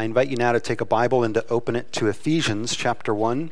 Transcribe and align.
I 0.00 0.04
invite 0.04 0.30
you 0.30 0.38
now 0.38 0.52
to 0.52 0.60
take 0.60 0.80
a 0.80 0.86
Bible 0.86 1.22
and 1.24 1.34
to 1.34 1.46
open 1.48 1.76
it 1.76 1.92
to 1.92 2.06
Ephesians 2.06 2.74
chapter 2.74 3.14
1. 3.14 3.50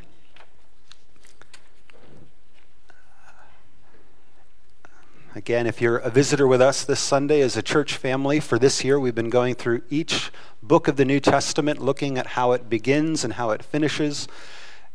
Again, 5.35 5.67
if 5.67 5.79
you're 5.79 5.97
a 5.97 6.09
visitor 6.09 6.47
with 6.47 6.59
us 6.59 6.83
this 6.83 6.99
Sunday 6.99 7.41
as 7.41 7.55
a 7.55 7.61
church 7.61 7.97
family, 7.97 8.39
for 8.39 8.57
this 8.57 8.83
year 8.83 8.99
we've 8.99 9.13
been 9.13 9.29
going 9.29 9.53
through 9.53 9.83
each 9.91 10.31
book 10.63 10.87
of 10.87 10.95
the 10.95 11.05
New 11.05 11.19
Testament, 11.19 11.83
looking 11.83 12.17
at 12.17 12.25
how 12.25 12.53
it 12.53 12.67
begins 12.67 13.23
and 13.23 13.33
how 13.33 13.51
it 13.51 13.61
finishes. 13.61 14.27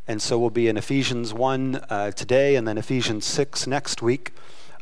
And 0.09 0.21
so 0.21 0.37
we'll 0.41 0.51
be 0.51 0.67
in 0.67 0.77
Ephesians 0.77 1.33
1 1.33 1.77
uh, 1.89 2.11
today 2.11 2.57
and 2.57 2.67
then 2.67 2.79
Ephesians 2.79 3.27
6 3.27 3.69
next 3.69 4.03
week. 4.03 4.33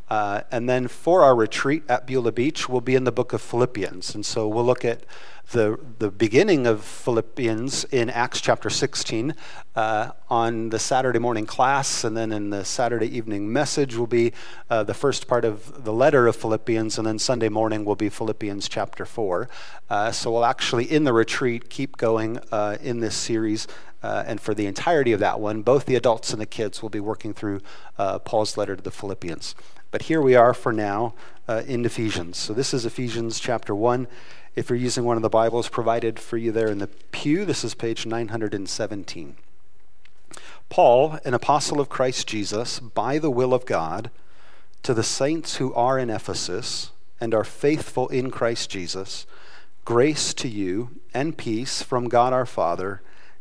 Uh, 0.08 0.40
and 0.50 0.70
then 0.70 0.88
for 0.88 1.22
our 1.22 1.36
retreat 1.36 1.82
at 1.86 2.06
Beulah 2.06 2.32
Beach, 2.32 2.66
we'll 2.66 2.80
be 2.80 2.94
in 2.94 3.04
the 3.04 3.12
book 3.12 3.34
of 3.34 3.42
Philippians. 3.42 4.14
And 4.14 4.24
so 4.24 4.48
we'll 4.48 4.64
look 4.64 4.86
at 4.86 5.04
the, 5.50 5.78
the 5.98 6.10
beginning 6.10 6.66
of 6.66 6.82
Philippians 6.82 7.84
in 7.84 8.08
Acts 8.08 8.40
chapter 8.40 8.70
16 8.70 9.34
uh, 9.74 10.10
on 10.30 10.70
the 10.70 10.78
Saturday 10.78 11.18
morning 11.18 11.46
class, 11.46 12.04
and 12.04 12.16
then 12.16 12.32
in 12.32 12.50
the 12.50 12.64
Saturday 12.64 13.14
evening 13.14 13.52
message 13.52 13.96
will 13.96 14.06
be 14.06 14.32
uh, 14.70 14.82
the 14.82 14.94
first 14.94 15.26
part 15.26 15.44
of 15.44 15.84
the 15.84 15.92
letter 15.92 16.26
of 16.26 16.36
Philippians, 16.36 16.96
and 16.96 17.06
then 17.06 17.18
Sunday 17.18 17.48
morning 17.48 17.84
will 17.84 17.96
be 17.96 18.08
Philippians 18.08 18.68
chapter 18.68 19.04
4. 19.04 19.48
Uh, 19.90 20.10
so 20.12 20.30
we'll 20.32 20.44
actually, 20.44 20.90
in 20.90 21.04
the 21.04 21.12
retreat, 21.12 21.68
keep 21.68 21.96
going 21.96 22.38
uh, 22.50 22.78
in 22.80 23.00
this 23.00 23.14
series. 23.14 23.66
Uh, 24.02 24.24
and 24.26 24.40
for 24.40 24.54
the 24.54 24.66
entirety 24.66 25.12
of 25.12 25.20
that 25.20 25.40
one, 25.40 25.62
both 25.62 25.86
the 25.86 25.94
adults 25.94 26.32
and 26.32 26.40
the 26.40 26.46
kids 26.46 26.82
will 26.82 26.88
be 26.88 27.00
working 27.00 27.32
through 27.32 27.60
uh, 27.98 28.18
Paul's 28.18 28.56
letter 28.56 28.74
to 28.74 28.82
the 28.82 28.90
Philippians. 28.90 29.54
But 29.90 30.02
here 30.02 30.20
we 30.20 30.34
are 30.34 30.54
for 30.54 30.72
now 30.72 31.14
in 31.66 31.84
Ephesians. 31.84 32.38
So 32.38 32.54
this 32.54 32.72
is 32.72 32.86
Ephesians 32.86 33.38
chapter 33.38 33.74
1. 33.74 34.08
If 34.54 34.68
you're 34.68 34.78
using 34.78 35.04
one 35.04 35.16
of 35.16 35.22
the 35.22 35.30
Bibles 35.30 35.70
provided 35.70 36.18
for 36.18 36.36
you 36.36 36.52
there 36.52 36.68
in 36.68 36.78
the 36.78 36.88
pew, 37.10 37.46
this 37.46 37.64
is 37.64 37.74
page 37.74 38.04
917. 38.04 39.36
Paul, 40.68 41.18
an 41.24 41.32
apostle 41.32 41.80
of 41.80 41.88
Christ 41.88 42.26
Jesus, 42.26 42.78
by 42.78 43.18
the 43.18 43.30
will 43.30 43.54
of 43.54 43.64
God, 43.64 44.10
to 44.82 44.92
the 44.92 45.02
saints 45.02 45.56
who 45.56 45.72
are 45.74 45.98
in 45.98 46.10
Ephesus 46.10 46.92
and 47.20 47.34
are 47.34 47.44
faithful 47.44 48.08
in 48.08 48.30
Christ 48.30 48.68
Jesus, 48.68 49.26
grace 49.84 50.34
to 50.34 50.48
you 50.48 51.00
and 51.14 51.38
peace 51.38 51.82
from 51.82 52.08
God 52.08 52.32
our 52.32 52.46
Father 52.46 53.00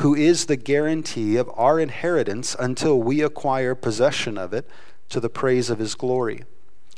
who 0.00 0.14
is 0.14 0.46
the 0.46 0.56
guarantee 0.56 1.36
of 1.36 1.50
our 1.56 1.78
inheritance 1.78 2.56
until 2.58 2.98
we 2.98 3.20
acquire 3.20 3.74
possession 3.74 4.38
of 4.38 4.54
it 4.54 4.66
to 5.10 5.20
the 5.20 5.28
praise 5.28 5.68
of 5.68 5.78
his 5.78 5.94
glory. 5.94 6.42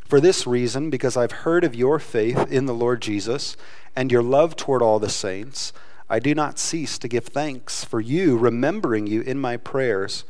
For 0.04 0.20
this 0.20 0.46
reason, 0.46 0.88
because 0.88 1.16
I've 1.16 1.32
heard 1.32 1.64
of 1.64 1.74
your 1.74 1.98
faith 1.98 2.46
in 2.48 2.66
the 2.66 2.74
Lord 2.74 3.02
Jesus 3.02 3.56
and 3.96 4.12
your 4.12 4.22
love 4.22 4.54
toward 4.54 4.82
all 4.82 5.00
the 5.00 5.08
saints, 5.08 5.72
I 6.08 6.20
do 6.20 6.32
not 6.32 6.60
cease 6.60 6.96
to 6.98 7.08
give 7.08 7.24
thanks 7.24 7.84
for 7.84 8.00
you, 8.00 8.38
remembering 8.38 9.08
you 9.08 9.22
in 9.22 9.40
my 9.40 9.56
prayers, 9.56 10.24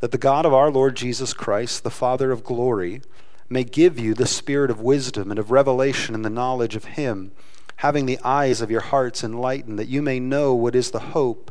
that 0.00 0.10
the 0.10 0.16
God 0.16 0.46
of 0.46 0.54
our 0.54 0.70
Lord 0.70 0.96
Jesus 0.96 1.34
Christ, 1.34 1.84
the 1.84 1.90
Father 1.90 2.32
of 2.32 2.42
glory, 2.42 3.02
may 3.50 3.64
give 3.64 3.98
you 3.98 4.14
the 4.14 4.26
spirit 4.26 4.70
of 4.70 4.80
wisdom 4.80 5.30
and 5.30 5.38
of 5.38 5.50
revelation 5.50 6.14
in 6.14 6.22
the 6.22 6.30
knowledge 6.30 6.74
of 6.74 6.84
him, 6.84 7.32
having 7.76 8.06
the 8.06 8.20
eyes 8.24 8.62
of 8.62 8.70
your 8.70 8.80
hearts 8.80 9.22
enlightened, 9.22 9.78
that 9.78 9.88
you 9.88 10.00
may 10.00 10.18
know 10.18 10.54
what 10.54 10.74
is 10.74 10.90
the 10.90 11.00
hope 11.00 11.50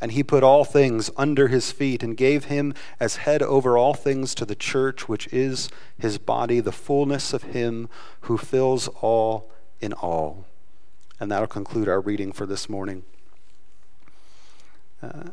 And 0.00 0.12
he 0.12 0.22
put 0.22 0.44
all 0.44 0.64
things 0.64 1.10
under 1.16 1.48
his 1.48 1.72
feet 1.72 2.02
and 2.02 2.16
gave 2.16 2.44
him 2.44 2.72
as 3.00 3.16
head 3.16 3.42
over 3.42 3.76
all 3.76 3.94
things 3.94 4.34
to 4.36 4.44
the 4.44 4.54
church, 4.54 5.08
which 5.08 5.26
is 5.32 5.68
his 5.98 6.18
body, 6.18 6.60
the 6.60 6.72
fullness 6.72 7.32
of 7.32 7.42
him 7.44 7.88
who 8.22 8.38
fills 8.38 8.86
all 9.00 9.50
in 9.80 9.92
all. 9.92 10.46
And 11.18 11.32
that'll 11.32 11.48
conclude 11.48 11.88
our 11.88 12.00
reading 12.00 12.32
for 12.32 12.46
this 12.46 12.68
morning. 12.68 13.02
Uh, 15.02 15.30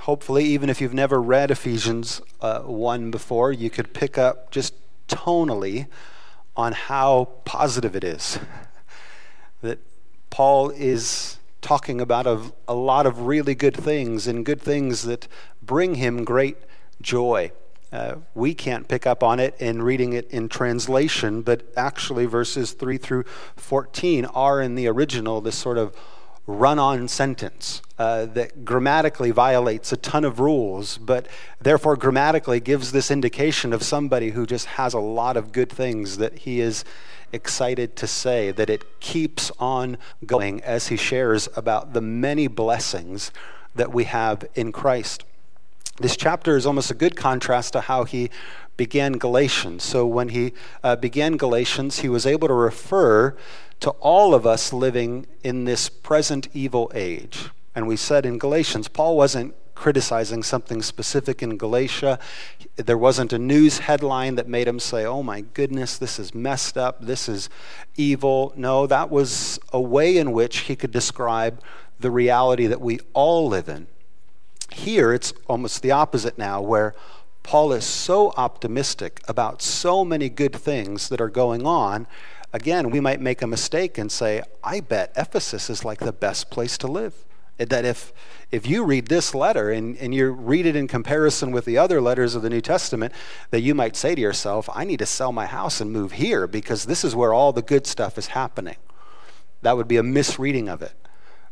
hopefully, 0.00 0.44
even 0.44 0.68
if 0.68 0.80
you've 0.80 0.94
never 0.94 1.20
read 1.20 1.50
Ephesians 1.50 2.20
uh, 2.40 2.60
1 2.60 3.10
before, 3.10 3.52
you 3.52 3.70
could 3.70 3.92
pick 3.92 4.18
up 4.18 4.50
just 4.50 4.74
tonally 5.08 5.86
on 6.56 6.72
how 6.72 7.28
positive 7.44 7.94
it 7.94 8.02
is. 8.02 8.40
that 9.62 9.78
Paul 10.30 10.70
is 10.70 11.37
talking 11.60 12.00
about 12.00 12.26
a, 12.26 12.40
a 12.66 12.74
lot 12.74 13.06
of 13.06 13.22
really 13.22 13.54
good 13.54 13.76
things 13.76 14.26
and 14.26 14.44
good 14.44 14.60
things 14.60 15.02
that 15.02 15.28
bring 15.62 15.96
him 15.96 16.24
great 16.24 16.56
joy. 17.00 17.50
Uh, 17.90 18.16
we 18.34 18.54
can't 18.54 18.86
pick 18.86 19.06
up 19.06 19.22
on 19.22 19.40
it 19.40 19.54
in 19.58 19.80
reading 19.82 20.12
it 20.12 20.30
in 20.30 20.48
translation, 20.48 21.40
but 21.40 21.62
actually, 21.76 22.26
verses 22.26 22.72
3 22.72 22.98
through 22.98 23.24
14 23.56 24.26
are 24.26 24.60
in 24.60 24.74
the 24.74 24.86
original 24.86 25.40
this 25.40 25.56
sort 25.56 25.78
of 25.78 25.96
run 26.46 26.78
on 26.78 27.06
sentence 27.06 27.82
uh, 27.98 28.24
that 28.24 28.64
grammatically 28.64 29.30
violates 29.30 29.92
a 29.92 29.96
ton 29.98 30.24
of 30.24 30.40
rules, 30.40 30.96
but 30.96 31.28
therefore 31.60 31.94
grammatically 31.94 32.58
gives 32.58 32.90
this 32.90 33.10
indication 33.10 33.72
of 33.72 33.82
somebody 33.82 34.30
who 34.30 34.46
just 34.46 34.64
has 34.64 34.94
a 34.94 34.98
lot 34.98 35.36
of 35.36 35.52
good 35.52 35.70
things 35.70 36.16
that 36.16 36.38
he 36.40 36.60
is 36.60 36.84
excited 37.32 37.96
to 37.96 38.06
say 38.06 38.50
that 38.50 38.70
it 38.70 39.00
keeps 39.00 39.50
on 39.58 39.98
going 40.26 40.62
as 40.62 40.88
he 40.88 40.96
shares 40.96 41.48
about 41.56 41.92
the 41.92 42.00
many 42.00 42.46
blessings 42.46 43.30
that 43.74 43.92
we 43.92 44.04
have 44.04 44.44
in 44.54 44.72
Christ. 44.72 45.24
This 46.00 46.16
chapter 46.16 46.56
is 46.56 46.66
almost 46.66 46.90
a 46.90 46.94
good 46.94 47.16
contrast 47.16 47.72
to 47.72 47.82
how 47.82 48.04
he 48.04 48.30
began 48.76 49.14
Galatians. 49.14 49.82
So, 49.82 50.06
when 50.06 50.28
he 50.28 50.52
uh, 50.82 50.96
began 50.96 51.36
Galatians, 51.36 51.98
he 52.00 52.08
was 52.08 52.24
able 52.24 52.48
to 52.48 52.54
refer 52.54 53.36
to 53.80 53.90
all 53.90 54.34
of 54.34 54.46
us 54.46 54.72
living 54.72 55.26
in 55.42 55.64
this 55.64 55.88
present 55.88 56.48
evil 56.54 56.90
age. 56.94 57.50
And 57.74 57.86
we 57.86 57.96
said 57.96 58.24
in 58.24 58.38
Galatians, 58.38 58.88
Paul 58.88 59.16
wasn't 59.16 59.54
criticizing 59.78 60.42
something 60.42 60.82
specific 60.82 61.40
in 61.40 61.56
Galatia. 61.56 62.18
There 62.74 62.98
wasn't 62.98 63.32
a 63.32 63.38
news 63.38 63.78
headline 63.78 64.34
that 64.34 64.48
made 64.48 64.66
him 64.66 64.80
say, 64.80 65.04
Oh 65.04 65.22
my 65.22 65.40
goodness, 65.40 65.96
this 65.96 66.18
is 66.18 66.34
messed 66.34 66.76
up, 66.76 67.00
this 67.00 67.28
is 67.28 67.48
evil. 67.96 68.52
No, 68.56 68.88
that 68.88 69.08
was 69.08 69.60
a 69.72 69.80
way 69.80 70.16
in 70.16 70.32
which 70.32 70.58
he 70.60 70.74
could 70.74 70.90
describe 70.90 71.62
the 72.00 72.10
reality 72.10 72.66
that 72.66 72.80
we 72.80 72.98
all 73.12 73.46
live 73.46 73.68
in. 73.68 73.86
Here, 74.72 75.12
it's 75.12 75.32
almost 75.46 75.80
the 75.82 75.92
opposite 75.92 76.36
now, 76.36 76.60
where 76.60 76.96
Paul 77.44 77.72
is 77.72 77.84
so 77.84 78.32
optimistic 78.36 79.22
about 79.28 79.62
so 79.62 80.04
many 80.04 80.28
good 80.28 80.56
things 80.56 81.08
that 81.08 81.20
are 81.20 81.30
going 81.30 81.64
on. 81.64 82.08
Again, 82.52 82.90
we 82.90 82.98
might 82.98 83.20
make 83.20 83.42
a 83.42 83.46
mistake 83.46 83.96
and 83.96 84.10
say, 84.10 84.42
I 84.64 84.80
bet 84.80 85.12
Ephesus 85.16 85.70
is 85.70 85.84
like 85.84 86.00
the 86.00 86.12
best 86.12 86.50
place 86.50 86.76
to 86.78 86.88
live. 86.88 87.24
That 87.58 87.84
if, 87.84 88.12
if 88.50 88.66
you 88.66 88.84
read 88.84 89.08
this 89.08 89.34
letter 89.34 89.70
and, 89.70 89.96
and 89.98 90.14
you 90.14 90.30
read 90.30 90.64
it 90.64 90.76
in 90.76 90.86
comparison 90.86 91.50
with 91.50 91.64
the 91.64 91.76
other 91.76 92.00
letters 92.00 92.34
of 92.34 92.42
the 92.42 92.50
New 92.50 92.60
Testament, 92.60 93.12
that 93.50 93.60
you 93.60 93.74
might 93.74 93.96
say 93.96 94.14
to 94.14 94.20
yourself, 94.20 94.68
I 94.72 94.84
need 94.84 95.00
to 95.00 95.06
sell 95.06 95.32
my 95.32 95.46
house 95.46 95.80
and 95.80 95.92
move 95.92 96.12
here 96.12 96.46
because 96.46 96.84
this 96.84 97.04
is 97.04 97.16
where 97.16 97.32
all 97.32 97.52
the 97.52 97.62
good 97.62 97.86
stuff 97.86 98.16
is 98.16 98.28
happening. 98.28 98.76
That 99.62 99.76
would 99.76 99.88
be 99.88 99.96
a 99.96 100.02
misreading 100.02 100.68
of 100.68 100.82
it. 100.82 100.94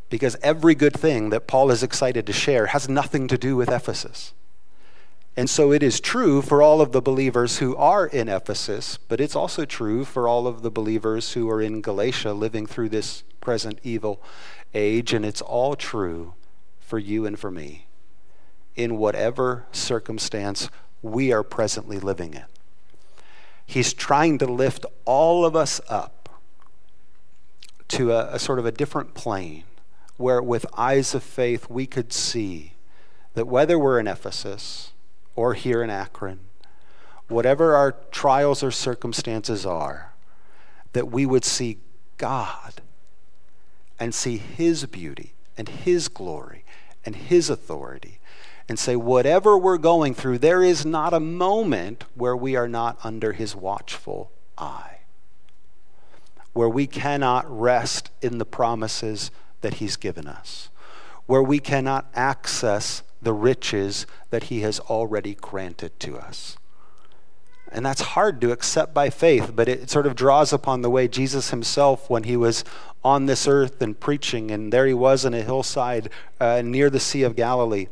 Because 0.09 0.37
every 0.43 0.77
good 0.77 0.95
thing 0.95 1.31
that 1.31 1.49
Paul 1.49 1.71
is 1.73 1.83
excited 1.83 2.27
to 2.27 2.33
share 2.33 2.67
has 2.67 2.89
nothing 2.89 3.27
to 3.27 3.37
do 3.37 3.57
with 3.57 3.69
Ephesus. 3.69 4.33
And 5.37 5.51
so 5.51 5.71
it 5.71 5.83
is 5.83 6.01
true 6.01 6.41
for 6.41 6.63
all 6.63 6.81
of 6.81 6.93
the 6.93 7.03
believers 7.03 7.59
who 7.59 7.77
are 7.77 8.07
in 8.07 8.29
Ephesus, 8.29 8.99
but 9.09 9.21
it's 9.21 9.37
also 9.37 9.67
true 9.67 10.05
for 10.07 10.27
all 10.27 10.47
of 10.47 10.63
the 10.63 10.71
believers 10.71 11.35
who 11.35 11.51
are 11.51 11.61
in 11.61 11.83
Galatia 11.83 12.33
living 12.33 12.67
through 12.67 12.89
this 12.89 13.23
present 13.43 13.79
evil 13.83 14.23
age. 14.73 15.13
And 15.13 15.27
it's 15.27 15.43
all 15.43 15.77
true 15.77 16.33
for 16.81 16.99
you 16.99 17.27
and 17.27 17.39
for 17.39 17.51
me 17.51 17.87
in 18.77 18.97
whatever 18.97 19.67
circumstance 19.73 20.71
we 21.03 21.33
are 21.33 21.43
presently 21.43 21.99
living 21.99 22.33
in. 22.33 22.45
He's 23.67 23.93
trying 23.93 24.39
to 24.39 24.47
lift 24.47 24.87
all 25.05 25.45
of 25.45 25.55
us 25.55 25.81
up 25.89 26.29
to 27.89 28.13
a, 28.13 28.35
a 28.35 28.39
sort 28.39 28.59
of 28.59 28.67
a 28.67 28.73
different 28.73 29.15
plane 29.15 29.65
where, 30.17 30.43
with 30.43 30.65
eyes 30.77 31.15
of 31.15 31.23
faith, 31.23 31.69
we 31.69 31.87
could 31.87 32.13
see 32.13 32.73
that 33.35 33.47
whether 33.47 33.79
we're 33.79 34.01
in 34.01 34.07
Ephesus, 34.07 34.93
or 35.37 35.55
here 35.55 35.83
in 35.83 35.91
Akron, 35.91 36.41
whatever 37.29 37.75
our 37.75 37.93
trials 38.11 38.63
or 38.63 38.71
circumstances 38.71 39.65
are, 39.65 40.15
that 40.95 41.09
we 41.09 41.27
would 41.27 41.45
see 41.45 41.79
God 42.17 42.81
and 44.01 44.15
see 44.15 44.39
His 44.39 44.87
beauty 44.87 45.35
and 45.57 45.69
His 45.69 46.09
glory 46.09 46.65
and 47.05 47.15
His 47.15 47.51
authority 47.51 48.19
and 48.69 48.79
say, 48.79 48.97
whatever 48.97 49.57
we're 49.57 49.79
going 49.79 50.15
through, 50.15 50.39
there 50.39 50.63
is 50.63 50.85
not 50.85 51.15
a 51.15 51.21
moment 51.21 52.05
where 52.15 52.37
we 52.37 52.57
are 52.57 52.69
not 52.69 52.99
under 53.05 53.33
His 53.33 53.55
watchful 53.55 54.33
eye, 54.59 55.01
where 56.53 56.69
we 56.69 56.87
cannot 56.87 57.45
rest 57.49 58.11
in 58.23 58.39
the 58.39 58.45
promises 58.45 59.31
that 59.61 59.75
He's 59.75 59.97
given 59.97 60.27
us, 60.27 60.69
where 61.27 61.43
we 61.43 61.59
cannot 61.59 62.07
access 62.15 63.03
the 63.27 63.33
riches 63.33 64.07
that 64.31 64.45
he 64.45 64.61
has 64.61 64.79
already 64.79 65.35
granted 65.35 65.99
to 65.99 66.17
us. 66.17 66.57
And 67.73 67.85
that's 67.85 68.01
hard 68.01 68.41
to 68.41 68.53
accept 68.53 68.95
by 68.95 69.11
faith, 69.11 69.51
but 69.53 69.69
it 69.69 69.91
sort 69.91 70.07
of 70.07 70.15
draws 70.15 70.53
upon 70.53 70.83
the 70.83 70.91
way 70.91 71.09
Jesus 71.09 71.51
himself, 71.51 72.09
when 72.09 72.23
he 72.23 72.37
was 72.37 72.63
on 73.03 73.27
this 73.27 73.49
earth 73.49 73.83
and 73.83 73.99
preaching, 73.99 74.53
and 74.53 74.73
there 74.73 74.87
he 74.87 74.95
was 74.95 75.27
on 75.27 75.35
a 75.35 75.43
hillside 75.43 76.09
uh, 76.39 76.63
near 76.63 76.89
the 76.89 77.01
Sea 77.01 77.25
of 77.25 77.35
Galilee, 77.35 77.89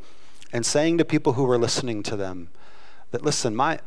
and 0.52 0.64
saying 0.64 0.98
to 0.98 1.04
people 1.04 1.32
who 1.32 1.42
were 1.42 1.58
listening 1.58 2.04
to 2.04 2.14
them 2.14 2.48
that, 3.10 3.22
listen, 3.22 3.56
my, 3.56 3.80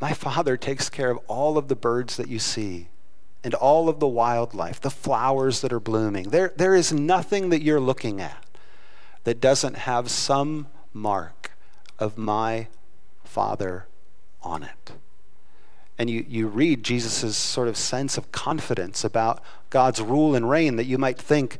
my 0.00 0.12
Father 0.12 0.56
takes 0.56 0.90
care 0.90 1.12
of 1.12 1.18
all 1.28 1.56
of 1.56 1.68
the 1.68 1.76
birds 1.76 2.16
that 2.16 2.26
you 2.26 2.40
see 2.40 2.88
and 3.44 3.54
all 3.54 3.88
of 3.88 4.00
the 4.00 4.08
wildlife, 4.08 4.80
the 4.80 4.90
flowers 4.90 5.60
that 5.60 5.72
are 5.72 5.78
blooming. 5.78 6.30
There, 6.30 6.52
there 6.56 6.74
is 6.74 6.92
nothing 6.92 7.50
that 7.50 7.62
you're 7.62 7.78
looking 7.78 8.20
at 8.20 8.41
that 9.24 9.40
doesn't 9.40 9.76
have 9.78 10.10
some 10.10 10.66
mark 10.92 11.52
of 11.98 12.18
my 12.18 12.68
Father 13.24 13.86
on 14.42 14.62
it. 14.62 14.92
And 15.98 16.10
you, 16.10 16.24
you 16.28 16.48
read 16.48 16.82
Jesus' 16.82 17.36
sort 17.36 17.68
of 17.68 17.76
sense 17.76 18.18
of 18.18 18.32
confidence 18.32 19.04
about 19.04 19.42
God's 19.70 20.00
rule 20.00 20.34
and 20.34 20.48
reign 20.48 20.76
that 20.76 20.86
you 20.86 20.98
might 20.98 21.18
think, 21.18 21.58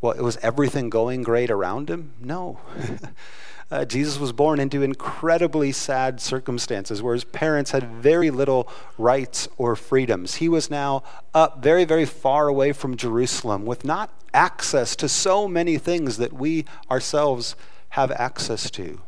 well, 0.00 0.12
it 0.12 0.22
was 0.22 0.36
everything 0.38 0.90
going 0.90 1.22
great 1.22 1.50
around 1.50 1.90
him? 1.90 2.12
No. 2.20 2.60
Uh, 3.70 3.84
Jesus 3.84 4.18
was 4.18 4.32
born 4.32 4.60
into 4.60 4.82
incredibly 4.82 5.72
sad 5.72 6.20
circumstances 6.20 7.02
where 7.02 7.14
his 7.14 7.24
parents 7.24 7.70
had 7.70 7.84
very 7.84 8.30
little 8.30 8.68
rights 8.98 9.48
or 9.56 9.74
freedoms. 9.74 10.36
He 10.36 10.48
was 10.48 10.70
now 10.70 11.02
up 11.32 11.62
very, 11.62 11.84
very 11.84 12.04
far 12.04 12.46
away 12.46 12.72
from 12.72 12.96
Jerusalem 12.96 13.64
with 13.64 13.84
not 13.84 14.10
access 14.34 14.94
to 14.96 15.08
so 15.08 15.48
many 15.48 15.78
things 15.78 16.18
that 16.18 16.32
we 16.32 16.66
ourselves 16.90 17.56
have 17.90 18.10
access 18.12 18.70
to. 18.72 19.00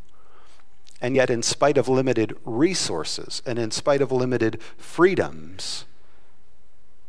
And 1.00 1.14
yet, 1.14 1.28
in 1.28 1.42
spite 1.42 1.76
of 1.76 1.88
limited 1.88 2.34
resources 2.44 3.42
and 3.44 3.58
in 3.58 3.70
spite 3.70 4.00
of 4.00 4.10
limited 4.10 4.62
freedoms, 4.78 5.84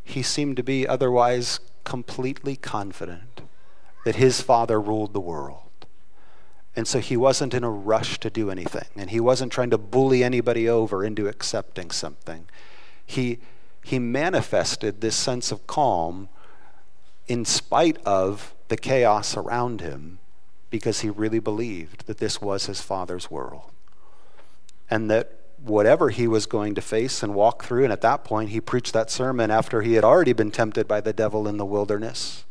he 0.03 0.21
seemed 0.21 0.57
to 0.57 0.63
be 0.63 0.85
otherwise 0.85 1.61
completely 1.85 2.57
confident 2.57 3.41
that 4.03 4.15
his 4.15 4.41
father 4.41 4.81
ruled 4.81 5.13
the 5.13 5.21
world. 5.21 5.66
And 6.77 6.87
so 6.87 6.99
he 6.99 7.17
wasn't 7.17 7.55
in 7.55 7.63
a 7.63 7.71
rush 7.71 8.19
to 8.19 8.29
do 8.29 8.51
anything, 8.51 8.85
and 8.95 9.09
he 9.09 9.19
wasn't 9.19 9.51
trying 9.51 9.71
to 9.71 9.79
bully 9.79 10.23
anybody 10.23 10.69
over 10.69 11.03
into 11.03 11.27
accepting 11.27 11.89
something. 11.89 12.45
He, 13.03 13.39
he 13.83 13.97
manifested 13.97 15.01
this 15.01 15.15
sense 15.15 15.51
of 15.51 15.65
calm 15.65 16.29
in 17.27 17.45
spite 17.45 17.97
of 18.05 18.53
the 18.67 18.77
chaos 18.77 19.35
around 19.35 19.81
him 19.81 20.19
because 20.69 20.99
he 20.99 21.09
really 21.09 21.39
believed 21.39 22.05
that 22.05 22.19
this 22.19 22.41
was 22.41 22.67
his 22.67 22.79
father's 22.79 23.31
world. 23.31 23.71
And 24.87 25.09
that 25.09 25.31
whatever 25.57 26.11
he 26.11 26.27
was 26.27 26.45
going 26.45 26.75
to 26.75 26.81
face 26.81 27.23
and 27.23 27.33
walk 27.33 27.63
through, 27.63 27.85
and 27.85 27.91
at 27.91 28.01
that 28.01 28.23
point 28.23 28.49
he 28.49 28.61
preached 28.61 28.93
that 28.93 29.09
sermon 29.09 29.49
after 29.49 29.81
he 29.81 29.93
had 29.93 30.03
already 30.03 30.33
been 30.33 30.51
tempted 30.51 30.87
by 30.87 31.01
the 31.01 31.11
devil 31.11 31.47
in 31.47 31.57
the 31.57 31.65
wilderness 31.65 32.45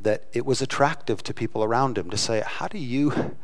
that 0.00 0.24
it 0.32 0.46
was 0.46 0.62
attractive 0.62 1.22
to 1.24 1.34
people 1.34 1.64
around 1.64 1.98
him 1.98 2.10
to 2.10 2.16
say, 2.16 2.42
How 2.44 2.68
do 2.68 2.78
you. 2.78 3.36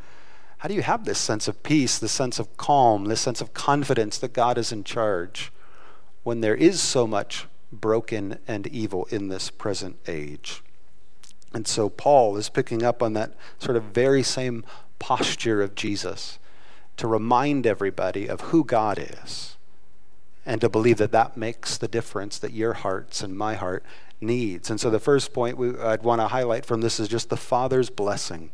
How 0.59 0.69
do 0.69 0.75
you 0.75 0.83
have 0.83 1.05
this 1.05 1.19
sense 1.19 1.47
of 1.47 1.63
peace, 1.63 1.99
this 1.99 2.13
sense 2.13 2.39
of 2.39 2.57
calm, 2.57 3.05
this 3.05 3.21
sense 3.21 3.43
of 3.43 3.53
confidence 3.53 4.17
that 4.17 4.33
God 4.33 4.57
is 4.57 4.73
in 4.73 4.83
charge 4.83 5.53
when 6.23 6.41
there 6.41 6.55
is 6.55 6.81
so 6.81 7.07
much 7.07 7.47
broken 7.71 8.39
and 8.49 8.67
evil 8.69 9.05
in 9.11 9.29
this 9.29 9.51
present 9.51 9.99
age? 10.09 10.63
And 11.53 11.69
so 11.69 11.91
Paul 11.91 12.39
is 12.39 12.49
picking 12.49 12.83
up 12.83 13.03
on 13.03 13.13
that 13.13 13.35
sort 13.59 13.77
of 13.77 13.85
very 13.85 14.23
same 14.23 14.65
posture 14.99 15.61
of 15.61 15.75
Jesus 15.75 16.39
to 16.97 17.07
remind 17.07 17.67
everybody 17.67 18.27
of 18.27 18.41
who 18.41 18.65
God 18.65 18.99
is 18.99 19.57
and 20.47 20.61
to 20.61 20.69
believe 20.69 20.99
that 20.99 21.13
that 21.13 21.37
makes 21.37 21.79
the 21.79 21.89
difference 21.89 22.39
that 22.39 22.53
your 22.53 22.75
hearts 22.75 23.23
and 23.23 23.37
my 23.37 23.55
heart 23.55 23.85
needs. 24.21 24.71
And 24.71 24.81
so 24.81 24.91
the 24.91 24.99
first 24.99 25.33
point 25.33 25.57
we, 25.57 25.77
I'd 25.79 26.03
want 26.03 26.21
to 26.21 26.29
highlight 26.29 26.65
from 26.65 26.81
this 26.81 26.99
is 26.99 27.09
just 27.09 27.29
the 27.29 27.37
Father's 27.37 27.91
blessing. 27.91 28.51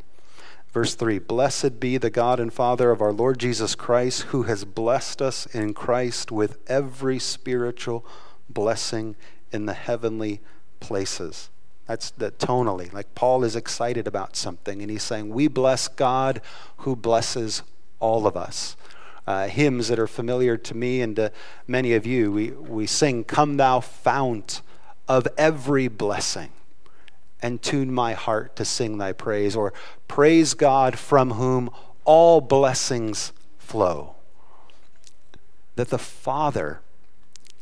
Verse 0.73 0.95
3 0.95 1.19
Blessed 1.19 1.81
be 1.81 1.97
the 1.97 2.11
God 2.11 2.39
and 2.39 2.53
Father 2.53 2.91
of 2.91 3.01
our 3.01 3.13
Lord 3.13 3.39
Jesus 3.39 3.75
Christ, 3.75 4.23
who 4.23 4.45
has 4.45 4.65
blessed 4.65 5.21
us 5.21 5.47
in 5.47 5.75
Christ 5.75 6.31
with 6.31 6.59
every 6.69 7.19
spiritual 7.19 8.05
blessing 8.49 9.17
in 9.53 9.67
the 9.67 9.75
heavenly 9.75 10.41
places. 10.79 11.51
That's 11.87 12.11
that 12.13 12.39
tonally. 12.39 12.93
Like 12.93 13.15
Paul 13.17 13.43
is 13.43 13.57
excited 13.57 14.07
about 14.07 14.37
something, 14.37 14.81
and 14.81 14.91
he's 14.91 15.03
saying, 15.03 15.31
We 15.31 15.49
bless 15.49 15.89
God 15.89 16.41
who 16.79 16.95
blesses 16.95 17.63
all 17.99 18.27
of 18.27 18.37
us. 18.37 18.77
Uh, 19.27 19.49
hymns 19.49 19.89
that 19.89 19.99
are 19.99 20.07
familiar 20.07 20.57
to 20.57 20.75
me 20.75 21.03
and 21.03 21.15
to 21.17 21.31
many 21.67 21.95
of 21.95 22.07
you, 22.07 22.33
we, 22.33 22.51
we 22.51 22.87
sing, 22.87 23.25
Come 23.25 23.57
Thou 23.57 23.81
Fount 23.81 24.63
of 25.11 25.27
every 25.37 25.89
blessing 25.89 26.51
and 27.43 27.61
tune 27.61 27.93
my 27.93 28.13
heart 28.13 28.55
to 28.55 28.65
sing 28.65 28.99
thy 28.99 29.13
praise, 29.13 29.57
or 29.57 29.73
praise 30.07 30.55
God 30.55 30.97
from 30.97 31.33
whom 31.33 31.69
all 32.05 32.41
blessings 32.41 33.33
flow. 33.59 34.15
That 35.75 35.89
the 35.89 35.99
Father 35.99 36.81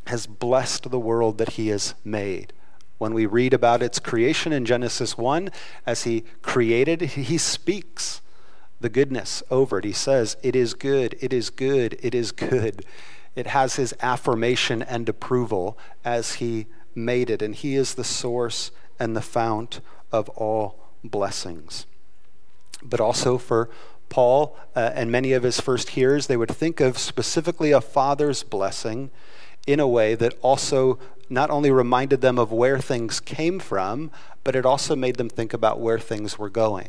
has 0.08 0.26
blessed 0.26 0.90
the 0.90 0.98
world 0.98 1.38
that 1.38 1.52
he 1.52 1.68
has 1.68 1.94
made. 2.04 2.52
When 2.98 3.14
we 3.14 3.24
read 3.24 3.54
about 3.54 3.82
its 3.82 3.98
creation 3.98 4.52
in 4.52 4.66
Genesis 4.66 5.16
1, 5.16 5.48
as 5.86 6.02
he 6.02 6.24
created, 6.42 7.00
he 7.00 7.38
speaks 7.38 8.20
the 8.78 8.90
goodness 8.90 9.42
over 9.50 9.78
it. 9.78 9.86
He 9.86 9.92
says, 9.92 10.36
It 10.42 10.54
is 10.54 10.74
good, 10.74 11.16
it 11.18 11.32
is 11.32 11.48
good, 11.48 11.98
it 12.02 12.14
is 12.14 12.30
good. 12.30 12.84
It 13.34 13.46
has 13.46 13.76
his 13.76 13.94
affirmation 14.02 14.82
and 14.82 15.08
approval 15.08 15.78
as 16.04 16.34
he 16.34 16.66
made 16.98 17.30
it, 17.30 17.40
and 17.42 17.54
He 17.54 17.74
is 17.76 17.94
the 17.94 18.04
source 18.04 18.70
and 18.98 19.16
the 19.16 19.22
fount 19.22 19.80
of 20.12 20.28
all 20.30 20.78
blessings. 21.04 21.86
but 22.82 23.00
also 23.00 23.38
for 23.38 23.68
Paul 24.08 24.56
uh, 24.76 24.90
and 24.94 25.10
many 25.10 25.32
of 25.32 25.42
his 25.42 25.60
first 25.60 25.90
hearers, 25.90 26.26
they 26.26 26.36
would 26.36 26.50
think 26.50 26.80
of 26.80 26.96
specifically 26.98 27.72
a 27.72 27.80
father's 27.80 28.42
blessing 28.42 29.10
in 29.66 29.80
a 29.80 29.88
way 29.88 30.14
that 30.14 30.38
also 30.42 30.98
not 31.28 31.50
only 31.50 31.70
reminded 31.70 32.20
them 32.20 32.38
of 32.38 32.52
where 32.52 32.78
things 32.78 33.20
came 33.20 33.58
from, 33.58 34.10
but 34.44 34.56
it 34.56 34.64
also 34.64 34.96
made 34.96 35.16
them 35.16 35.28
think 35.28 35.52
about 35.52 35.80
where 35.80 35.98
things 35.98 36.38
were 36.38 36.48
going. 36.48 36.88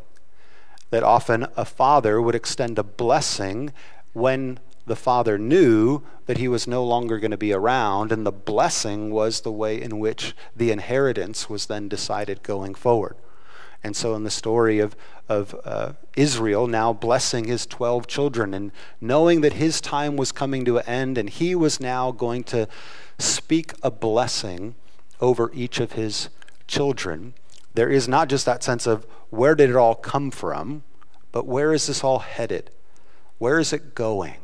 That 0.92 1.04
often 1.04 1.48
a 1.58 1.66
father 1.66 2.22
would 2.22 2.36
extend 2.36 2.80
a 2.80 2.84
blessing 2.84 3.74
when 4.14 4.60
the 4.90 4.96
father 4.96 5.38
knew 5.38 6.02
that 6.26 6.40
he 6.40 6.48
was 6.48 6.68
no 6.68 6.84
longer 6.84 7.20
going 7.20 7.32
to 7.32 7.38
be 7.38 7.54
around, 7.54 8.12
and 8.12 8.26
the 8.26 8.32
blessing 8.32 9.12
was 9.12 9.42
the 9.42 9.52
way 9.52 9.82
in 9.82 10.00
which 10.00 10.36
the 10.56 10.72
inheritance 10.72 11.50
was 11.50 11.68
then 11.68 11.88
decided 11.88 12.44
going 12.44 12.76
forward. 12.76 13.16
And 13.84 13.96
so, 13.96 14.16
in 14.16 14.24
the 14.24 14.30
story 14.30 14.80
of, 14.80 14.98
of 15.30 15.56
uh, 15.64 15.94
Israel 16.18 16.68
now 16.68 16.92
blessing 16.92 17.46
his 17.46 17.66
12 17.66 18.08
children 18.08 18.54
and 18.54 18.72
knowing 19.00 19.40
that 19.42 19.54
his 19.54 19.80
time 19.80 20.18
was 20.18 20.34
coming 20.34 20.66
to 20.66 20.80
an 20.80 20.86
end, 20.86 21.18
and 21.18 21.30
he 21.30 21.56
was 21.56 21.80
now 21.80 22.12
going 22.12 22.44
to 22.46 22.68
speak 23.20 23.74
a 23.82 23.92
blessing 23.92 24.76
over 25.22 25.52
each 25.54 25.80
of 25.80 25.94
his 25.94 26.30
children, 26.68 27.34
there 27.76 27.90
is 27.90 28.08
not 28.08 28.28
just 28.28 28.46
that 28.46 28.64
sense 28.64 28.88
of 28.88 29.06
where 29.30 29.56
did 29.56 29.70
it 29.70 29.76
all 29.76 29.96
come 29.96 30.32
from, 30.32 30.84
but 31.32 31.46
where 31.46 31.74
is 31.74 31.88
this 31.88 32.04
all 32.04 32.20
headed? 32.20 32.72
Where 33.38 33.60
is 33.60 33.72
it 33.72 33.94
going? 33.94 34.38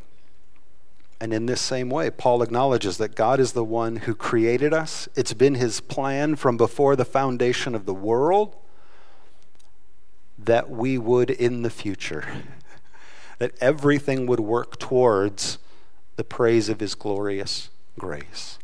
And 1.19 1.33
in 1.33 1.45
this 1.45 1.61
same 1.61 1.89
way, 1.89 2.09
Paul 2.09 2.41
acknowledges 2.41 2.97
that 2.97 3.15
God 3.15 3.39
is 3.39 3.53
the 3.53 3.63
one 3.63 3.97
who 3.97 4.13
created 4.13 4.73
us. 4.73 5.07
It's 5.15 5.33
been 5.33 5.55
his 5.55 5.79
plan 5.79 6.35
from 6.35 6.57
before 6.57 6.95
the 6.95 7.05
foundation 7.05 7.73
of 7.73 7.85
the 7.85 7.93
world 7.93 8.55
that 10.37 10.69
we 10.69 10.97
would 10.97 11.29
in 11.29 11.61
the 11.61 11.69
future, 11.69 12.25
that 13.39 13.53
everything 13.61 14.27
would 14.27 14.41
work 14.41 14.77
towards 14.77 15.57
the 16.17 16.23
praise 16.23 16.69
of 16.69 16.79
his 16.79 16.95
glorious 16.95 17.69
grace, 17.97 18.59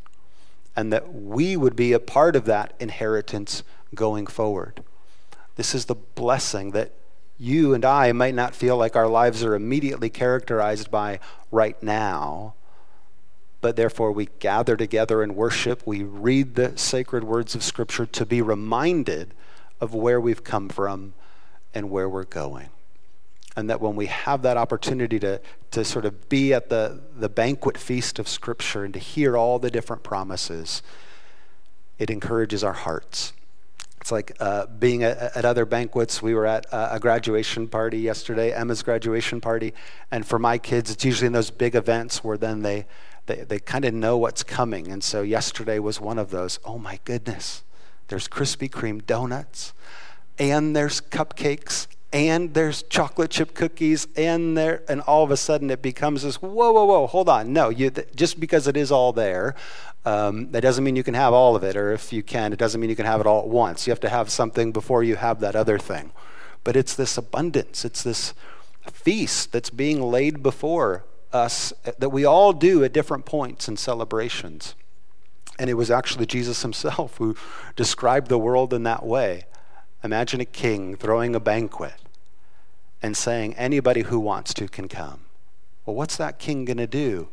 and 0.75 0.91
that 0.91 1.13
we 1.13 1.55
would 1.55 1.75
be 1.75 1.93
a 1.93 1.99
part 1.99 2.35
of 2.35 2.45
that 2.45 2.73
inheritance 2.79 3.63
going 3.95 4.27
forward. 4.27 4.83
This 5.55 5.73
is 5.73 5.85
the 5.85 5.95
blessing 5.95 6.71
that 6.71 6.93
you 7.41 7.73
and 7.73 7.83
I 7.83 8.11
might 8.11 8.35
not 8.35 8.53
feel 8.53 8.77
like 8.77 8.95
our 8.95 9.07
lives 9.07 9.43
are 9.43 9.55
immediately 9.55 10.11
characterized 10.11 10.91
by 10.91 11.19
right 11.49 11.81
now, 11.81 12.53
but 13.61 13.75
therefore 13.75 14.11
we 14.11 14.29
gather 14.37 14.77
together 14.77 15.23
and 15.23 15.35
worship. 15.35 15.81
We 15.83 16.03
read 16.03 16.53
the 16.53 16.77
sacred 16.77 17.23
words 17.23 17.55
of 17.55 17.63
Scripture 17.63 18.05
to 18.05 18.25
be 18.27 18.43
reminded 18.43 19.33
of 19.79 19.95
where 19.95 20.21
we've 20.21 20.43
come 20.43 20.69
from 20.69 21.15
and 21.73 21.89
where 21.89 22.07
we're 22.07 22.25
going. 22.25 22.69
And 23.55 23.71
that 23.71 23.81
when 23.81 23.95
we 23.95 24.05
have 24.05 24.43
that 24.43 24.55
opportunity 24.55 25.19
to, 25.19 25.41
to 25.71 25.83
sort 25.83 26.05
of 26.05 26.29
be 26.29 26.53
at 26.53 26.69
the, 26.69 27.01
the 27.17 27.27
banquet 27.27 27.75
feast 27.75 28.19
of 28.19 28.29
Scripture 28.29 28.83
and 28.83 28.93
to 28.93 28.99
hear 28.99 29.35
all 29.35 29.57
the 29.57 29.71
different 29.71 30.03
promises, 30.03 30.83
it 31.97 32.11
encourages 32.11 32.63
our 32.63 32.73
hearts. 32.73 33.33
It's 34.01 34.11
like 34.11 34.35
uh, 34.39 34.65
being 34.65 35.03
at, 35.03 35.37
at, 35.37 35.45
other 35.45 35.63
banquets. 35.63 36.23
We 36.23 36.33
were 36.33 36.47
at 36.47 36.65
a 36.71 36.99
graduation 36.99 37.67
party 37.67 37.99
yesterday, 37.99 38.51
Emma's 38.51 38.81
graduation 38.81 39.39
party. 39.39 39.75
And 40.09 40.25
for 40.25 40.39
my 40.39 40.57
kids, 40.57 40.89
it's 40.89 41.05
usually 41.05 41.27
in 41.27 41.33
those 41.33 41.51
big 41.51 41.75
events 41.75 42.23
where 42.23 42.37
then 42.37 42.63
they, 42.63 42.87
they, 43.27 43.43
they 43.43 43.59
kind 43.59 43.85
of 43.85 43.93
know 43.93 44.17
what's 44.17 44.41
coming. 44.41 44.87
And 44.87 45.03
so 45.03 45.21
yesterday 45.21 45.77
was 45.77 46.01
one 46.01 46.17
of 46.17 46.31
those. 46.31 46.59
Oh 46.65 46.79
my 46.79 46.99
goodness, 47.05 47.63
there's 48.07 48.27
Krispy 48.27 48.69
Kreme 48.69 49.05
donuts 49.05 49.73
and 50.39 50.75
there's 50.75 50.99
cupcakes 50.99 51.85
and 52.11 52.53
there's 52.55 52.83
chocolate 52.83 53.29
chip 53.29 53.53
cookies 53.53 54.07
and 54.17 54.57
there 54.57 54.83
and 54.89 55.01
all 55.01 55.23
of 55.23 55.31
a 55.31 55.37
sudden 55.37 55.69
it 55.69 55.81
becomes 55.81 56.23
this 56.23 56.41
whoa 56.41 56.71
whoa 56.71 56.83
whoa 56.83 57.07
hold 57.07 57.29
on 57.29 57.53
no 57.53 57.69
you 57.69 57.89
just 58.15 58.39
because 58.39 58.67
it 58.67 58.75
is 58.75 58.91
all 58.91 59.13
there 59.13 59.55
um, 60.05 60.51
that 60.51 60.61
doesn't 60.61 60.83
mean 60.83 60.95
you 60.95 61.03
can 61.03 61.13
have 61.13 61.33
all 61.33 61.55
of 61.55 61.63
it 61.63 61.75
or 61.75 61.91
if 61.93 62.11
you 62.11 62.23
can 62.23 62.53
it 62.53 62.59
doesn't 62.59 62.81
mean 62.81 62.89
you 62.89 62.95
can 62.95 63.05
have 63.05 63.21
it 63.21 63.27
all 63.27 63.41
at 63.41 63.47
once 63.47 63.85
you 63.85 63.91
have 63.91 63.99
to 63.99 64.09
have 64.09 64.29
something 64.29 64.71
before 64.71 65.03
you 65.03 65.15
have 65.15 65.39
that 65.39 65.55
other 65.55 65.77
thing 65.77 66.11
but 66.63 66.75
it's 66.75 66.95
this 66.95 67.17
abundance 67.17 67.85
it's 67.85 68.03
this 68.03 68.33
feast 68.91 69.51
that's 69.51 69.69
being 69.69 70.01
laid 70.01 70.41
before 70.41 71.05
us 71.31 71.71
that 71.99 72.09
we 72.09 72.25
all 72.25 72.51
do 72.51 72.83
at 72.83 72.91
different 72.91 73.25
points 73.25 73.67
in 73.67 73.77
celebrations 73.77 74.75
and 75.59 75.69
it 75.69 75.75
was 75.75 75.91
actually 75.91 76.25
jesus 76.25 76.61
himself 76.63 77.17
who 77.17 77.35
described 77.75 78.27
the 78.27 78.39
world 78.39 78.73
in 78.73 78.83
that 78.83 79.05
way 79.05 79.45
Imagine 80.03 80.41
a 80.41 80.45
king 80.45 80.95
throwing 80.95 81.35
a 81.35 81.39
banquet 81.39 81.93
and 83.03 83.15
saying, 83.15 83.53
anybody 83.55 84.01
who 84.01 84.19
wants 84.19 84.53
to 84.55 84.67
can 84.67 84.87
come. 84.87 85.21
Well, 85.85 85.95
what's 85.95 86.17
that 86.17 86.39
king 86.39 86.65
going 86.65 86.77
to 86.77 86.87
do? 86.87 87.29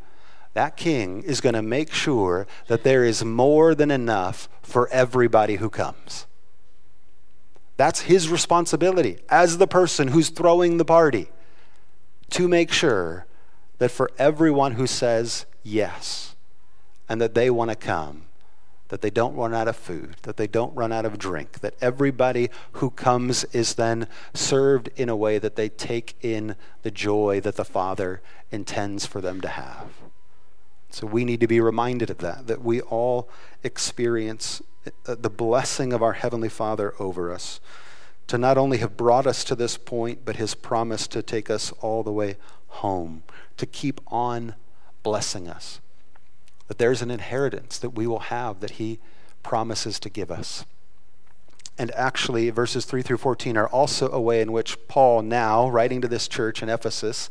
That 0.58 0.76
king 0.76 1.22
is 1.22 1.40
going 1.40 1.54
to 1.54 1.62
make 1.62 1.92
sure 1.92 2.48
that 2.66 2.82
there 2.82 3.04
is 3.04 3.24
more 3.24 3.76
than 3.76 3.92
enough 3.92 4.48
for 4.60 4.88
everybody 4.88 5.54
who 5.54 5.70
comes. 5.70 6.26
That's 7.76 8.00
his 8.00 8.28
responsibility 8.28 9.18
as 9.28 9.58
the 9.58 9.68
person 9.68 10.08
who's 10.08 10.30
throwing 10.30 10.76
the 10.76 10.84
party 10.84 11.28
to 12.30 12.48
make 12.48 12.72
sure 12.72 13.26
that 13.78 13.92
for 13.92 14.10
everyone 14.18 14.72
who 14.72 14.88
says 14.88 15.46
yes 15.62 16.34
and 17.08 17.20
that 17.20 17.34
they 17.34 17.50
want 17.50 17.70
to 17.70 17.76
come, 17.76 18.24
that 18.88 19.00
they 19.00 19.10
don't 19.10 19.36
run 19.36 19.54
out 19.54 19.68
of 19.68 19.76
food, 19.76 20.16
that 20.22 20.38
they 20.38 20.48
don't 20.48 20.74
run 20.74 20.90
out 20.90 21.06
of 21.06 21.20
drink, 21.20 21.60
that 21.60 21.74
everybody 21.80 22.50
who 22.72 22.90
comes 22.90 23.44
is 23.52 23.74
then 23.74 24.08
served 24.34 24.90
in 24.96 25.08
a 25.08 25.14
way 25.14 25.38
that 25.38 25.54
they 25.54 25.68
take 25.68 26.16
in 26.20 26.56
the 26.82 26.90
joy 26.90 27.38
that 27.42 27.54
the 27.54 27.64
Father 27.64 28.20
intends 28.50 29.06
for 29.06 29.20
them 29.20 29.40
to 29.40 29.46
have. 29.50 29.92
So 30.90 31.06
we 31.06 31.24
need 31.24 31.40
to 31.40 31.46
be 31.46 31.60
reminded 31.60 32.10
of 32.10 32.18
that, 32.18 32.46
that 32.46 32.62
we 32.62 32.80
all 32.80 33.28
experience 33.62 34.62
uh, 35.06 35.16
the 35.18 35.30
blessing 35.30 35.92
of 35.92 36.02
our 36.02 36.14
Heavenly 36.14 36.48
Father 36.48 36.94
over 36.98 37.32
us 37.32 37.60
to 38.26 38.38
not 38.38 38.58
only 38.58 38.78
have 38.78 38.96
brought 38.96 39.26
us 39.26 39.44
to 39.44 39.54
this 39.54 39.76
point, 39.76 40.24
but 40.24 40.36
His 40.36 40.54
promise 40.54 41.06
to 41.08 41.22
take 41.22 41.50
us 41.50 41.72
all 41.80 42.02
the 42.02 42.12
way 42.12 42.36
home, 42.68 43.22
to 43.56 43.66
keep 43.66 44.00
on 44.08 44.54
blessing 45.02 45.48
us 45.48 45.80
that 46.68 46.78
there's 46.78 47.02
an 47.02 47.10
inheritance 47.10 47.78
that 47.78 47.90
we 47.90 48.06
will 48.06 48.18
have 48.20 48.60
that 48.60 48.72
he 48.72 49.00
promises 49.42 49.98
to 49.98 50.08
give 50.08 50.30
us. 50.30 50.64
And 51.78 51.90
actually, 51.92 52.50
verses 52.50 52.84
3 52.84 53.02
through 53.02 53.18
14 53.18 53.56
are 53.56 53.68
also 53.68 54.10
a 54.10 54.20
way 54.20 54.40
in 54.40 54.52
which 54.52 54.76
Paul, 54.86 55.22
now 55.22 55.68
writing 55.68 56.00
to 56.02 56.08
this 56.08 56.28
church 56.28 56.62
in 56.62 56.68
Ephesus, 56.68 57.30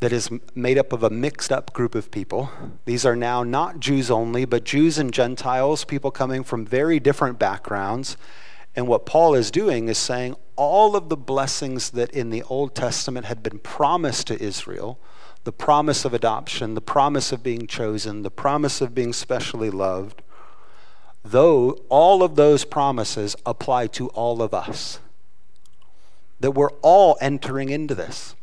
that 0.00 0.12
is 0.12 0.30
made 0.54 0.78
up 0.78 0.92
of 0.92 1.02
a 1.02 1.10
mixed 1.10 1.50
up 1.50 1.72
group 1.72 1.94
of 1.94 2.10
people. 2.10 2.50
These 2.84 3.04
are 3.06 3.16
now 3.16 3.42
not 3.42 3.80
Jews 3.80 4.10
only, 4.10 4.44
but 4.44 4.64
Jews 4.64 4.98
and 4.98 5.12
Gentiles, 5.12 5.84
people 5.84 6.10
coming 6.10 6.44
from 6.44 6.66
very 6.66 7.00
different 7.00 7.38
backgrounds. 7.38 8.16
And 8.76 8.86
what 8.86 9.06
Paul 9.06 9.34
is 9.34 9.50
doing 9.50 9.88
is 9.88 9.98
saying 9.98 10.36
all 10.56 10.94
of 10.94 11.08
the 11.08 11.16
blessings 11.16 11.90
that 11.90 12.10
in 12.10 12.30
the 12.30 12.42
Old 12.44 12.74
Testament 12.74 13.26
had 13.26 13.42
been 13.42 13.58
promised 13.58 14.26
to 14.28 14.40
Israel 14.40 15.00
the 15.44 15.52
promise 15.52 16.04
of 16.04 16.12
adoption, 16.12 16.74
the 16.74 16.80
promise 16.80 17.32
of 17.32 17.42
being 17.42 17.66
chosen, 17.66 18.22
the 18.22 18.30
promise 18.30 18.80
of 18.80 18.94
being 18.94 19.12
specially 19.12 19.70
loved, 19.70 20.22
though 21.24 21.70
all 21.88 22.22
of 22.22 22.36
those 22.36 22.64
promises 22.64 23.34
apply 23.46 23.86
to 23.86 24.08
all 24.08 24.42
of 24.42 24.52
us. 24.52 25.00
That 26.40 26.50
we're 26.50 26.72
all 26.82 27.16
entering 27.20 27.70
into 27.70 27.94
this. 27.94 28.34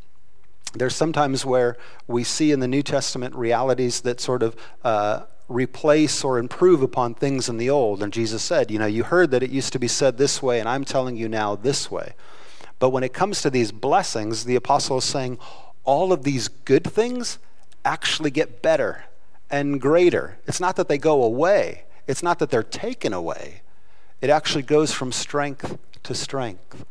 There's 0.75 0.95
sometimes 0.95 1.45
where 1.45 1.77
we 2.07 2.23
see 2.23 2.51
in 2.51 2.59
the 2.59 2.67
New 2.67 2.83
Testament 2.83 3.35
realities 3.35 4.01
that 4.01 4.19
sort 4.19 4.43
of 4.43 4.55
uh, 4.83 5.23
replace 5.47 6.23
or 6.23 6.37
improve 6.37 6.81
upon 6.81 7.13
things 7.13 7.47
in 7.49 7.57
the 7.57 7.69
Old. 7.69 8.03
And 8.03 8.11
Jesus 8.11 8.43
said, 8.43 8.69
You 8.69 8.79
know, 8.79 8.85
you 8.85 9.03
heard 9.03 9.31
that 9.31 9.43
it 9.43 9.51
used 9.51 9.73
to 9.73 9.79
be 9.79 9.87
said 9.87 10.17
this 10.17 10.41
way, 10.43 10.59
and 10.59 10.67
I'm 10.67 10.83
telling 10.83 11.15
you 11.15 11.29
now 11.29 11.55
this 11.55 11.89
way. 11.89 12.13
But 12.77 12.89
when 12.89 13.03
it 13.03 13.13
comes 13.13 13.41
to 13.41 13.49
these 13.49 13.71
blessings, 13.71 14.43
the 14.43 14.55
apostle 14.55 14.97
is 14.97 15.05
saying, 15.05 15.39
all 15.85 16.11
of 16.11 16.23
these 16.23 16.47
good 16.47 16.83
things 16.83 17.37
actually 17.85 18.31
get 18.31 18.61
better 18.61 19.05
and 19.49 19.79
greater. 19.79 20.39
It's 20.47 20.59
not 20.59 20.75
that 20.75 20.87
they 20.87 20.97
go 20.97 21.23
away, 21.23 21.85
it's 22.07 22.23
not 22.23 22.39
that 22.39 22.49
they're 22.49 22.63
taken 22.63 23.13
away. 23.13 23.61
It 24.21 24.29
actually 24.29 24.63
goes 24.63 24.91
from 24.91 25.11
strength 25.11 25.77
to 26.03 26.15
strength. 26.15 26.85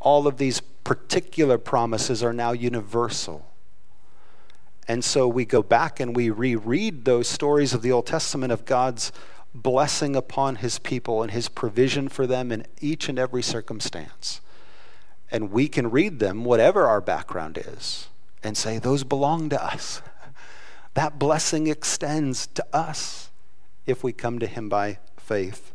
All 0.00 0.26
of 0.26 0.36
these 0.36 0.60
particular 0.84 1.58
promises 1.58 2.22
are 2.22 2.32
now 2.32 2.52
universal. 2.52 3.46
And 4.86 5.02
so 5.02 5.26
we 5.26 5.44
go 5.44 5.62
back 5.62 5.98
and 5.98 6.14
we 6.14 6.30
reread 6.30 7.04
those 7.04 7.26
stories 7.26 7.72
of 7.72 7.82
the 7.82 7.90
Old 7.90 8.06
Testament 8.06 8.52
of 8.52 8.66
God's 8.66 9.12
blessing 9.54 10.14
upon 10.14 10.56
his 10.56 10.78
people 10.78 11.22
and 11.22 11.30
his 11.30 11.48
provision 11.48 12.08
for 12.08 12.26
them 12.26 12.52
in 12.52 12.66
each 12.80 13.08
and 13.08 13.18
every 13.18 13.42
circumstance. 13.42 14.40
And 15.30 15.50
we 15.50 15.68
can 15.68 15.90
read 15.90 16.18
them, 16.18 16.44
whatever 16.44 16.86
our 16.86 17.00
background 17.00 17.58
is 17.58 18.08
and 18.42 18.56
say, 18.56 18.78
Those 18.78 19.04
belong 19.04 19.48
to 19.48 19.64
us. 19.64 20.02
That 20.94 21.18
blessing 21.18 21.66
extends 21.66 22.46
to 22.46 22.64
us 22.72 23.32
if 23.84 24.04
we 24.04 24.12
come 24.12 24.38
to 24.38 24.46
Him 24.46 24.68
by 24.68 24.98
faith. 25.16 25.72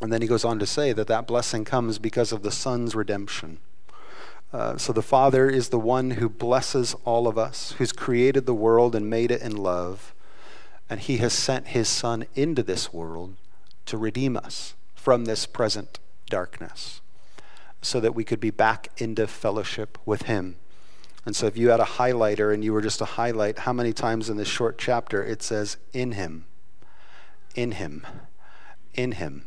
And 0.00 0.12
then 0.12 0.22
he 0.22 0.28
goes 0.28 0.44
on 0.44 0.60
to 0.60 0.66
say 0.66 0.92
that 0.92 1.08
that 1.08 1.26
blessing 1.26 1.64
comes 1.64 1.98
because 1.98 2.30
of 2.30 2.42
the 2.42 2.52
Son's 2.52 2.94
redemption. 2.94 3.58
Uh, 4.52 4.76
so 4.76 4.92
the 4.92 5.02
Father 5.02 5.48
is 5.48 5.68
the 5.68 5.78
one 5.78 6.12
who 6.12 6.28
blesses 6.28 6.94
all 7.04 7.28
of 7.28 7.38
us, 7.38 7.72
who's 7.78 7.92
created 7.92 8.46
the 8.46 8.54
world 8.54 8.94
and 8.94 9.08
made 9.08 9.30
it 9.30 9.42
in 9.42 9.56
love. 9.56 10.12
And 10.88 10.98
he 10.98 11.18
has 11.18 11.32
sent 11.32 11.68
his 11.68 11.88
Son 11.88 12.26
into 12.34 12.62
this 12.62 12.92
world 12.92 13.36
to 13.86 13.96
redeem 13.96 14.36
us 14.36 14.74
from 14.94 15.24
this 15.24 15.46
present 15.46 16.00
darkness 16.28 17.00
so 17.80 18.00
that 18.00 18.14
we 18.14 18.24
could 18.24 18.40
be 18.40 18.50
back 18.50 18.88
into 18.98 19.26
fellowship 19.26 19.98
with 20.04 20.22
him. 20.22 20.56
And 21.24 21.36
so 21.36 21.46
if 21.46 21.56
you 21.56 21.68
had 21.68 21.80
a 21.80 21.84
highlighter 21.84 22.52
and 22.52 22.64
you 22.64 22.72
were 22.72 22.82
just 22.82 22.98
to 22.98 23.04
highlight 23.04 23.60
how 23.60 23.72
many 23.72 23.92
times 23.92 24.28
in 24.28 24.36
this 24.36 24.48
short 24.48 24.78
chapter 24.78 25.22
it 25.22 25.42
says, 25.42 25.76
in 25.92 26.12
him, 26.12 26.44
in 27.54 27.72
him, 27.72 28.04
in 28.94 29.12
him. 29.12 29.46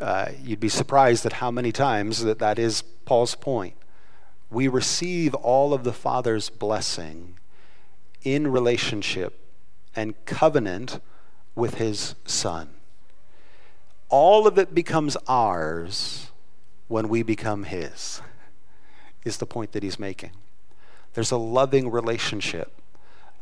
Uh, 0.00 0.30
you'd 0.42 0.60
be 0.60 0.68
surprised 0.68 1.26
at 1.26 1.34
how 1.34 1.50
many 1.50 1.72
times 1.72 2.22
that 2.22 2.38
that 2.38 2.58
is 2.58 2.82
Paul's 2.82 3.34
point 3.34 3.74
we 4.50 4.68
receive 4.68 5.34
all 5.34 5.74
of 5.74 5.84
the 5.84 5.92
Father's 5.92 6.50
blessing 6.50 7.36
in 8.22 8.48
relationship 8.48 9.38
and 9.94 10.14
covenant 10.24 11.00
with 11.54 11.74
His 11.74 12.14
Son. 12.24 12.70
All 14.08 14.46
of 14.46 14.58
it 14.58 14.74
becomes 14.74 15.16
ours 15.26 16.30
when 16.88 17.08
we 17.08 17.22
become 17.22 17.64
His, 17.64 18.20
is 19.24 19.38
the 19.38 19.46
point 19.46 19.72
that 19.72 19.82
He's 19.82 19.98
making. 19.98 20.30
There's 21.14 21.32
a 21.32 21.36
loving 21.36 21.90
relationship 21.90 22.72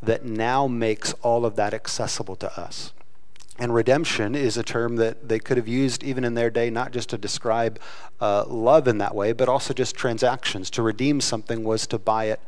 that 0.01 0.25
now 0.25 0.67
makes 0.67 1.13
all 1.21 1.45
of 1.45 1.55
that 1.55 1.73
accessible 1.73 2.35
to 2.37 2.59
us. 2.59 2.93
And 3.57 3.73
redemption 3.73 4.35
is 4.35 4.57
a 4.57 4.63
term 4.63 4.97
that 4.97 5.29
they 5.29 5.39
could 5.39 5.55
have 5.55 5.67
used 5.67 6.03
even 6.03 6.25
in 6.25 6.33
their 6.33 6.49
day, 6.49 6.69
not 6.69 6.91
just 6.91 7.09
to 7.09 7.17
describe 7.17 7.79
uh, 8.19 8.43
love 8.47 8.87
in 8.87 8.97
that 8.97 9.15
way, 9.15 9.31
but 9.31 9.47
also 9.47 9.73
just 9.73 9.95
transactions. 9.95 10.69
To 10.71 10.81
redeem 10.81 11.21
something 11.21 11.63
was 11.63 11.87
to 11.87 11.97
buy 11.97 12.25
it 12.25 12.41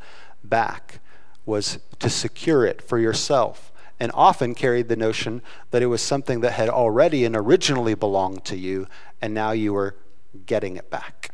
back, 0.44 1.00
was 1.46 1.78
to 1.98 2.10
secure 2.10 2.66
it 2.66 2.82
for 2.82 2.98
yourself, 2.98 3.72
and 3.98 4.12
often 4.14 4.54
carried 4.54 4.88
the 4.88 4.96
notion 4.96 5.40
that 5.70 5.82
it 5.82 5.86
was 5.86 6.02
something 6.02 6.40
that 6.40 6.52
had 6.52 6.68
already 6.68 7.24
and 7.24 7.34
originally 7.34 7.94
belonged 7.94 8.44
to 8.44 8.56
you, 8.56 8.86
and 9.22 9.32
now 9.32 9.52
you 9.52 9.72
were 9.72 9.96
getting 10.44 10.76
it 10.76 10.90
back. 10.90 11.30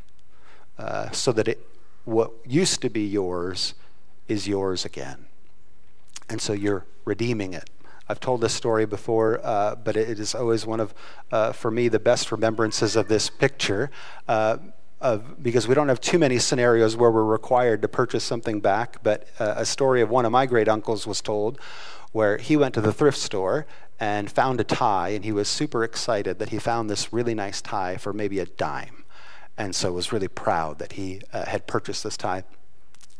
Uh, 0.78 1.10
so 1.10 1.32
that 1.32 1.48
it, 1.48 1.66
what 2.04 2.30
used 2.46 2.80
to 2.80 2.90
be 2.90 3.04
yours 3.04 3.74
is 4.28 4.46
yours 4.46 4.84
again. 4.84 5.26
And 6.28 6.40
so 6.40 6.52
you're 6.52 6.86
redeeming 7.04 7.54
it. 7.54 7.68
I've 8.08 8.20
told 8.20 8.40
this 8.40 8.52
story 8.52 8.84
before, 8.84 9.40
uh, 9.42 9.76
but 9.76 9.96
it 9.96 10.18
is 10.18 10.34
always 10.34 10.66
one 10.66 10.80
of, 10.80 10.94
uh, 11.32 11.52
for 11.52 11.70
me, 11.70 11.88
the 11.88 11.98
best 11.98 12.30
remembrances 12.30 12.96
of 12.96 13.08
this 13.08 13.30
picture. 13.30 13.90
Uh, 14.28 14.58
of, 15.00 15.42
because 15.42 15.68
we 15.68 15.74
don't 15.74 15.88
have 15.88 16.00
too 16.00 16.18
many 16.18 16.38
scenarios 16.38 16.96
where 16.96 17.10
we're 17.10 17.24
required 17.24 17.82
to 17.82 17.88
purchase 17.88 18.24
something 18.24 18.60
back, 18.60 19.02
but 19.02 19.28
uh, 19.38 19.54
a 19.56 19.66
story 19.66 20.00
of 20.00 20.08
one 20.08 20.24
of 20.24 20.32
my 20.32 20.46
great 20.46 20.66
uncles 20.66 21.06
was 21.06 21.20
told 21.20 21.58
where 22.12 22.38
he 22.38 22.56
went 22.56 22.72
to 22.72 22.80
the 22.80 22.92
thrift 22.92 23.18
store 23.18 23.66
and 24.00 24.30
found 24.30 24.60
a 24.60 24.64
tie, 24.64 25.08
and 25.10 25.24
he 25.24 25.32
was 25.32 25.48
super 25.48 25.84
excited 25.84 26.38
that 26.38 26.48
he 26.50 26.58
found 26.58 26.88
this 26.88 27.12
really 27.12 27.34
nice 27.34 27.60
tie 27.60 27.96
for 27.96 28.12
maybe 28.12 28.38
a 28.38 28.46
dime. 28.46 29.04
And 29.58 29.74
so 29.74 29.92
was 29.92 30.12
really 30.12 30.28
proud 30.28 30.78
that 30.78 30.92
he 30.92 31.20
uh, 31.32 31.44
had 31.44 31.66
purchased 31.66 32.02
this 32.02 32.16
tie. 32.16 32.44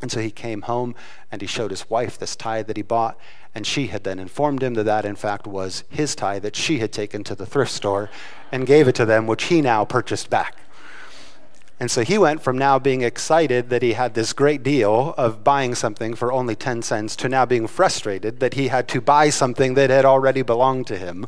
And 0.01 0.11
so 0.11 0.19
he 0.19 0.31
came 0.31 0.63
home 0.63 0.95
and 1.31 1.41
he 1.41 1.47
showed 1.47 1.71
his 1.71 1.89
wife 1.89 2.17
this 2.17 2.35
tie 2.35 2.63
that 2.63 2.77
he 2.77 2.83
bought, 2.83 3.17
and 3.53 3.65
she 3.65 3.87
had 3.87 4.03
then 4.03 4.19
informed 4.19 4.61
him 4.61 4.73
that 4.73 4.83
that, 4.83 5.05
in 5.05 5.15
fact, 5.15 5.47
was 5.47 5.83
his 5.89 6.15
tie 6.15 6.39
that 6.39 6.55
she 6.55 6.79
had 6.79 6.91
taken 6.91 7.23
to 7.23 7.35
the 7.35 7.45
thrift 7.45 7.71
store 7.71 8.09
and 8.51 8.67
gave 8.67 8.87
it 8.87 8.95
to 8.95 9.05
them, 9.05 9.27
which 9.27 9.45
he 9.45 9.61
now 9.61 9.85
purchased 9.85 10.29
back. 10.29 10.57
And 11.79 11.91
so 11.91 12.03
he 12.03 12.17
went 12.17 12.41
from 12.41 12.57
now 12.57 12.79
being 12.79 13.01
excited 13.01 13.69
that 13.69 13.81
he 13.81 13.93
had 13.93 14.13
this 14.13 14.31
great 14.31 14.63
deal 14.63 15.13
of 15.17 15.43
buying 15.43 15.75
something 15.75 16.15
for 16.15 16.31
only 16.31 16.55
10 16.55 16.81
cents 16.81 17.15
to 17.17 17.27
now 17.27 17.45
being 17.45 17.67
frustrated 17.67 18.39
that 18.39 18.53
he 18.53 18.69
had 18.69 18.87
to 18.89 19.01
buy 19.01 19.29
something 19.29 19.73
that 19.73 19.89
had 19.89 20.05
already 20.05 20.41
belonged 20.41 20.87
to 20.87 20.97
him 20.97 21.27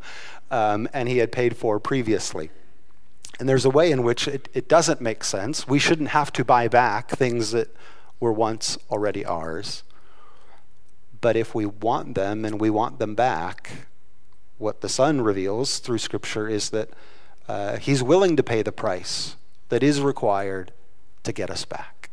um, 0.50 0.88
and 0.94 1.10
he 1.10 1.18
had 1.18 1.34
paid 1.34 1.58
for 1.58 1.80
previously. 1.80 2.50
And 3.40 3.50
there's 3.50 3.66
a 3.66 3.70
way 3.70 3.92
in 3.92 4.04
which 4.04 4.28
it, 4.28 4.48
it 4.54 4.70
doesn't 4.70 5.02
make 5.02 5.24
sense. 5.24 5.68
We 5.68 5.80
shouldn't 5.80 6.10
have 6.10 6.32
to 6.34 6.46
buy 6.46 6.70
back 6.70 7.10
things 7.10 7.52
that 7.52 7.76
were 8.20 8.32
once 8.32 8.78
already 8.90 9.26
ours. 9.26 9.84
But 11.22 11.36
if 11.36 11.56
we 11.56 11.66
want 11.66 12.16
them 12.16 12.46
and 12.46 12.60
we 12.60 12.70
want 12.70 13.00
them 13.00 13.16
back, 13.16 13.88
what 14.58 14.82
the 14.82 14.90
Son 14.90 15.22
reveals 15.22 15.80
through 15.80 15.98
Scripture 16.00 16.48
is 16.48 16.70
that 16.72 16.90
uh, 17.48 17.78
He's 17.78 18.04
willing 18.04 18.36
to 18.36 18.44
pay 18.44 18.62
the 18.62 18.72
price 18.72 19.36
that 19.70 19.84
is 19.84 20.02
required 20.02 20.72
to 21.24 21.34
get 21.34 21.50
us 21.50 21.66
back. 21.66 22.10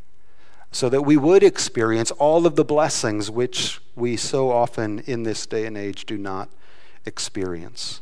So 0.73 0.89
that 0.89 1.03
we 1.03 1.17
would 1.17 1.43
experience 1.43 2.11
all 2.13 2.47
of 2.47 2.57
the 2.57 2.65
blessings 2.65 3.31
which 3.31 3.81
we 3.95 4.17
so 4.17 4.51
often 4.51 5.01
in 5.01 5.23
this 5.23 5.47
day 5.47 5.67
and 5.67 5.77
age 5.77 6.05
do 6.05 6.19
not 6.19 6.49
experience. 7.07 8.01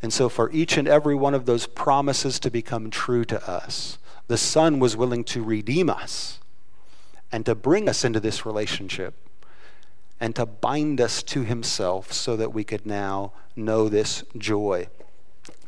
And 0.00 0.12
so, 0.12 0.28
for 0.28 0.48
each 0.52 0.76
and 0.76 0.86
every 0.86 1.16
one 1.16 1.34
of 1.34 1.46
those 1.46 1.66
promises 1.66 2.38
to 2.40 2.50
become 2.50 2.88
true 2.88 3.24
to 3.24 3.50
us, 3.50 3.98
the 4.28 4.38
Son 4.38 4.78
was 4.78 4.96
willing 4.96 5.24
to 5.24 5.42
redeem 5.42 5.90
us 5.90 6.38
and 7.30 7.44
to 7.46 7.54
bring 7.54 7.88
us 7.88 8.04
into 8.04 8.20
this 8.20 8.46
relationship 8.46 9.14
and 10.20 10.34
to 10.34 10.46
bind 10.46 11.00
us 11.00 11.22
to 11.22 11.42
himself 11.42 12.12
so 12.12 12.36
that 12.36 12.52
we 12.52 12.64
could 12.64 12.84
now 12.84 13.32
know 13.54 13.88
this 13.88 14.24
joy. 14.36 14.88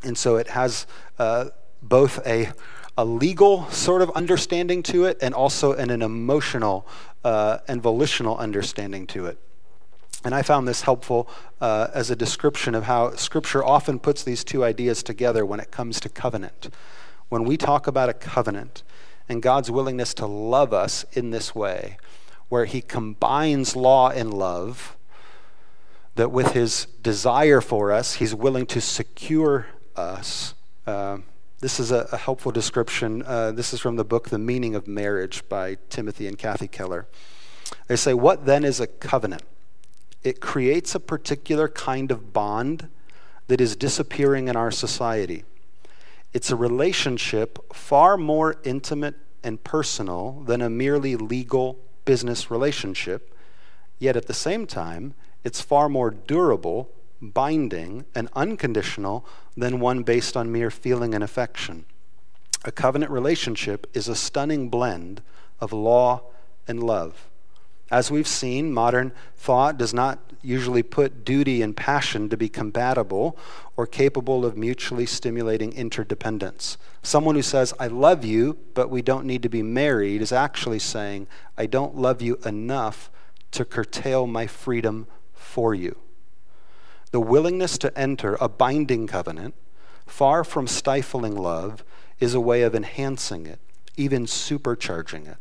And 0.03 0.17
so 0.17 0.35
it 0.35 0.49
has 0.49 0.85
uh, 1.19 1.45
both 1.81 2.25
a, 2.25 2.51
a 2.97 3.05
legal 3.05 3.69
sort 3.69 4.01
of 4.01 4.09
understanding 4.11 4.83
to 4.83 5.05
it 5.05 5.17
and 5.21 5.33
also 5.33 5.73
an, 5.73 5.89
an 5.89 6.01
emotional 6.01 6.87
uh, 7.23 7.59
and 7.67 7.81
volitional 7.81 8.37
understanding 8.37 9.07
to 9.07 9.27
it. 9.27 9.37
And 10.23 10.35
I 10.35 10.43
found 10.43 10.67
this 10.67 10.81
helpful 10.81 11.27
uh, 11.61 11.87
as 11.93 12.11
a 12.11 12.15
description 12.15 12.75
of 12.75 12.83
how 12.83 13.15
Scripture 13.15 13.63
often 13.63 13.97
puts 13.97 14.23
these 14.23 14.43
two 14.43 14.63
ideas 14.63 15.01
together 15.01 15.45
when 15.45 15.59
it 15.59 15.71
comes 15.71 15.99
to 16.01 16.09
covenant. 16.09 16.69
When 17.29 17.43
we 17.43 17.57
talk 17.57 17.87
about 17.87 18.09
a 18.09 18.13
covenant, 18.13 18.83
and 19.29 19.41
God's 19.41 19.71
willingness 19.71 20.13
to 20.15 20.25
love 20.25 20.73
us 20.73 21.05
in 21.13 21.31
this 21.31 21.55
way, 21.55 21.97
where 22.49 22.65
He 22.65 22.81
combines 22.81 23.75
law 23.75 24.09
and 24.09 24.33
love, 24.33 24.97
that 26.15 26.31
with 26.31 26.53
His 26.53 26.87
desire 27.01 27.61
for 27.61 27.91
us, 27.91 28.15
He's 28.15 28.35
willing 28.35 28.65
to 28.67 28.81
secure 28.81 29.67
us. 29.95 30.53
Uh, 30.85 31.19
this 31.59 31.79
is 31.79 31.91
a, 31.91 32.07
a 32.11 32.17
helpful 32.17 32.51
description. 32.51 33.23
Uh, 33.23 33.51
this 33.51 33.73
is 33.73 33.79
from 33.79 33.95
the 33.95 34.03
book 34.03 34.29
The 34.29 34.39
Meaning 34.39 34.73
of 34.75 34.87
Marriage 34.87 35.47
by 35.47 35.77
Timothy 35.89 36.27
and 36.27 36.37
Kathy 36.37 36.67
Keller. 36.67 37.07
They 37.87 37.95
say, 37.95 38.13
What 38.13 38.45
then 38.45 38.63
is 38.63 38.79
a 38.79 38.87
covenant? 38.87 39.43
It 40.23 40.39
creates 40.39 40.95
a 40.95 40.99
particular 40.99 41.67
kind 41.67 42.11
of 42.11 42.33
bond 42.33 42.89
that 43.47 43.61
is 43.61 43.75
disappearing 43.75 44.47
in 44.47 44.55
our 44.55 44.71
society. 44.71 45.43
It's 46.33 46.49
a 46.49 46.55
relationship 46.55 47.73
far 47.73 48.15
more 48.15 48.55
intimate 48.63 49.15
and 49.43 49.63
personal 49.63 50.43
than 50.45 50.61
a 50.61 50.69
merely 50.69 51.15
legal 51.15 51.79
business 52.05 52.49
relationship, 52.49 53.35
yet 53.99 54.15
at 54.15 54.27
the 54.27 54.33
same 54.33 54.65
time, 54.65 55.13
it's 55.43 55.59
far 55.59 55.89
more 55.89 56.11
durable, 56.11 56.89
binding, 57.21 58.05
and 58.15 58.29
unconditional 58.33 59.25
than 59.57 59.79
one 59.79 60.03
based 60.03 60.37
on 60.37 60.51
mere 60.51 60.71
feeling 60.71 61.13
and 61.13 61.23
affection. 61.23 61.85
A 62.63 62.71
covenant 62.71 63.11
relationship 63.11 63.87
is 63.93 64.07
a 64.07 64.15
stunning 64.15 64.69
blend 64.69 65.21
of 65.59 65.73
law 65.73 66.21
and 66.67 66.81
love. 66.81 67.30
As 67.91 68.09
we've 68.09 68.27
seen, 68.27 68.71
modern 68.71 69.11
thought 69.35 69.77
does 69.77 69.93
not 69.93 70.19
usually 70.41 70.81
put 70.81 71.25
duty 71.25 71.61
and 71.61 71.75
passion 71.75 72.29
to 72.29 72.37
be 72.37 72.47
compatible 72.49 73.37
or 73.75 73.85
capable 73.85 74.45
of 74.45 74.57
mutually 74.57 75.05
stimulating 75.05 75.73
interdependence. 75.73 76.77
Someone 77.03 77.35
who 77.35 77.41
says, 77.41 77.73
I 77.79 77.87
love 77.87 78.23
you, 78.23 78.57
but 78.73 78.89
we 78.89 79.01
don't 79.01 79.25
need 79.25 79.43
to 79.43 79.49
be 79.49 79.61
married, 79.61 80.21
is 80.21 80.31
actually 80.31 80.79
saying, 80.79 81.27
I 81.57 81.65
don't 81.65 81.97
love 81.97 82.21
you 82.21 82.39
enough 82.45 83.11
to 83.51 83.65
curtail 83.65 84.25
my 84.25 84.47
freedom 84.47 85.05
for 85.33 85.75
you. 85.75 85.97
The 87.11 87.19
willingness 87.19 87.77
to 87.79 87.95
enter 87.99 88.37
a 88.39 88.47
binding 88.47 89.05
covenant, 89.05 89.53
far 90.07 90.45
from 90.45 90.65
stifling 90.65 91.35
love, 91.35 91.83
is 92.21 92.33
a 92.33 92.39
way 92.39 92.61
of 92.61 92.73
enhancing 92.73 93.45
it, 93.45 93.59
even 93.97 94.25
supercharging 94.25 95.27
it. 95.27 95.37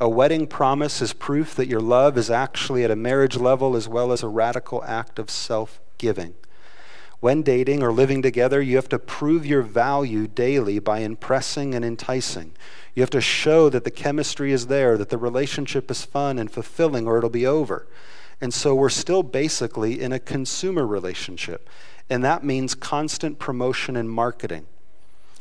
A 0.00 0.08
wedding 0.08 0.46
promise 0.46 1.02
is 1.02 1.12
proof 1.12 1.56
that 1.56 1.66
your 1.66 1.80
love 1.80 2.16
is 2.16 2.30
actually 2.30 2.84
at 2.84 2.90
a 2.90 2.96
marriage 2.96 3.36
level 3.36 3.74
as 3.74 3.88
well 3.88 4.12
as 4.12 4.22
a 4.22 4.28
radical 4.28 4.84
act 4.84 5.18
of 5.18 5.28
self 5.28 5.80
giving. 5.98 6.34
When 7.18 7.42
dating 7.42 7.82
or 7.82 7.90
living 7.90 8.22
together, 8.22 8.62
you 8.62 8.76
have 8.76 8.88
to 8.90 8.98
prove 9.00 9.44
your 9.44 9.62
value 9.62 10.28
daily 10.28 10.78
by 10.78 11.00
impressing 11.00 11.74
and 11.74 11.84
enticing. 11.84 12.52
You 12.94 13.02
have 13.02 13.10
to 13.10 13.20
show 13.20 13.68
that 13.70 13.82
the 13.82 13.90
chemistry 13.90 14.52
is 14.52 14.68
there, 14.68 14.96
that 14.96 15.08
the 15.08 15.18
relationship 15.18 15.90
is 15.90 16.04
fun 16.04 16.38
and 16.38 16.48
fulfilling, 16.48 17.08
or 17.08 17.18
it'll 17.18 17.28
be 17.28 17.46
over. 17.46 17.88
And 18.40 18.54
so 18.54 18.76
we're 18.76 18.90
still 18.90 19.24
basically 19.24 20.00
in 20.00 20.12
a 20.12 20.20
consumer 20.20 20.86
relationship, 20.86 21.68
and 22.08 22.22
that 22.22 22.44
means 22.44 22.76
constant 22.76 23.40
promotion 23.40 23.96
and 23.96 24.08
marketing. 24.08 24.66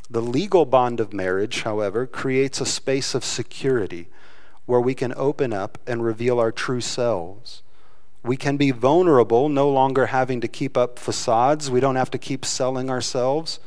The 0.09 0.21
legal 0.21 0.65
bond 0.65 0.99
of 0.99 1.13
marriage, 1.13 1.61
however, 1.61 2.07
creates 2.07 2.59
a 2.59 2.65
space 2.65 3.13
of 3.13 3.23
security 3.23 4.07
where 4.67 4.79
we 4.79 4.93
can 4.93 5.13
open 5.15 5.51
up 5.51 5.79
and 5.87 6.03
reveal 6.03 6.39
our 6.39 6.51
true 6.51 6.81
selves. 6.81 7.63
We 8.21 8.37
can 8.37 8.57
be 8.57 8.69
vulnerable, 8.69 9.49
no 9.49 9.69
longer 9.69 10.07
having 10.07 10.41
to 10.41 10.47
keep 10.47 10.77
up 10.77 10.99
facades. 10.99 11.71
We 11.71 11.79
don't 11.79 11.95
have 11.95 12.11
to 12.11 12.17
keep 12.19 12.45
selling 12.45 12.89
ourselves. 12.89 13.59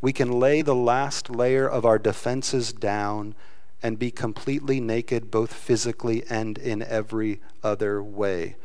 We 0.00 0.12
can 0.12 0.32
lay 0.32 0.62
the 0.62 0.74
last 0.74 1.30
layer 1.30 1.68
of 1.68 1.84
our 1.84 1.98
defenses 1.98 2.72
down 2.72 3.36
and 3.82 3.98
be 3.98 4.10
completely 4.10 4.80
naked, 4.80 5.30
both 5.30 5.52
physically 5.52 6.24
and 6.28 6.58
in 6.58 6.82
every 6.82 7.40
other 7.62 8.02
way. 8.02 8.56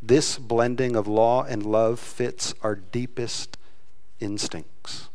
This 0.00 0.38
blending 0.38 0.96
of 0.96 1.06
law 1.06 1.42
and 1.42 1.66
love 1.66 2.00
fits 2.00 2.54
our 2.62 2.76
deepest 2.76 3.58
instincts. 4.20 5.09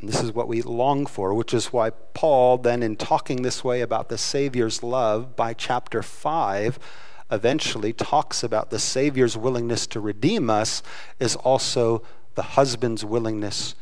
And 0.00 0.08
this 0.08 0.22
is 0.22 0.32
what 0.32 0.48
we 0.48 0.62
long 0.62 1.04
for, 1.06 1.34
which 1.34 1.52
is 1.52 1.72
why 1.72 1.90
Paul, 1.90 2.58
then, 2.58 2.82
in 2.82 2.96
talking 2.96 3.42
this 3.42 3.62
way 3.62 3.82
about 3.82 4.08
the 4.08 4.16
Savior's 4.16 4.82
love, 4.82 5.36
by 5.36 5.52
chapter 5.52 6.02
5, 6.02 6.78
eventually 7.30 7.92
talks 7.92 8.42
about 8.42 8.70
the 8.70 8.78
Savior's 8.78 9.36
willingness 9.36 9.86
to 9.88 10.00
redeem 10.00 10.48
us, 10.48 10.82
is 11.18 11.36
also 11.36 12.02
the 12.34 12.42
husband's 12.42 13.04
willingness 13.04 13.74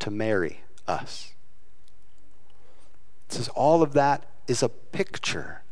to 0.00 0.10
marry 0.10 0.62
us. 0.88 1.32
It 3.28 3.34
says 3.34 3.48
all 3.48 3.82
of 3.82 3.92
that 3.92 4.24
is 4.48 4.62
a 4.62 4.68
picture 4.68 5.62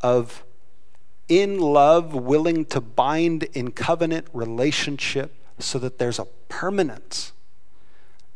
of 0.00 0.44
in 1.28 1.60
love, 1.60 2.12
willing 2.12 2.64
to 2.64 2.80
bind 2.80 3.44
in 3.52 3.70
covenant 3.70 4.26
relationship 4.32 5.32
so 5.60 5.78
that 5.78 5.98
there's 5.98 6.18
a 6.18 6.24
permanence 6.48 7.32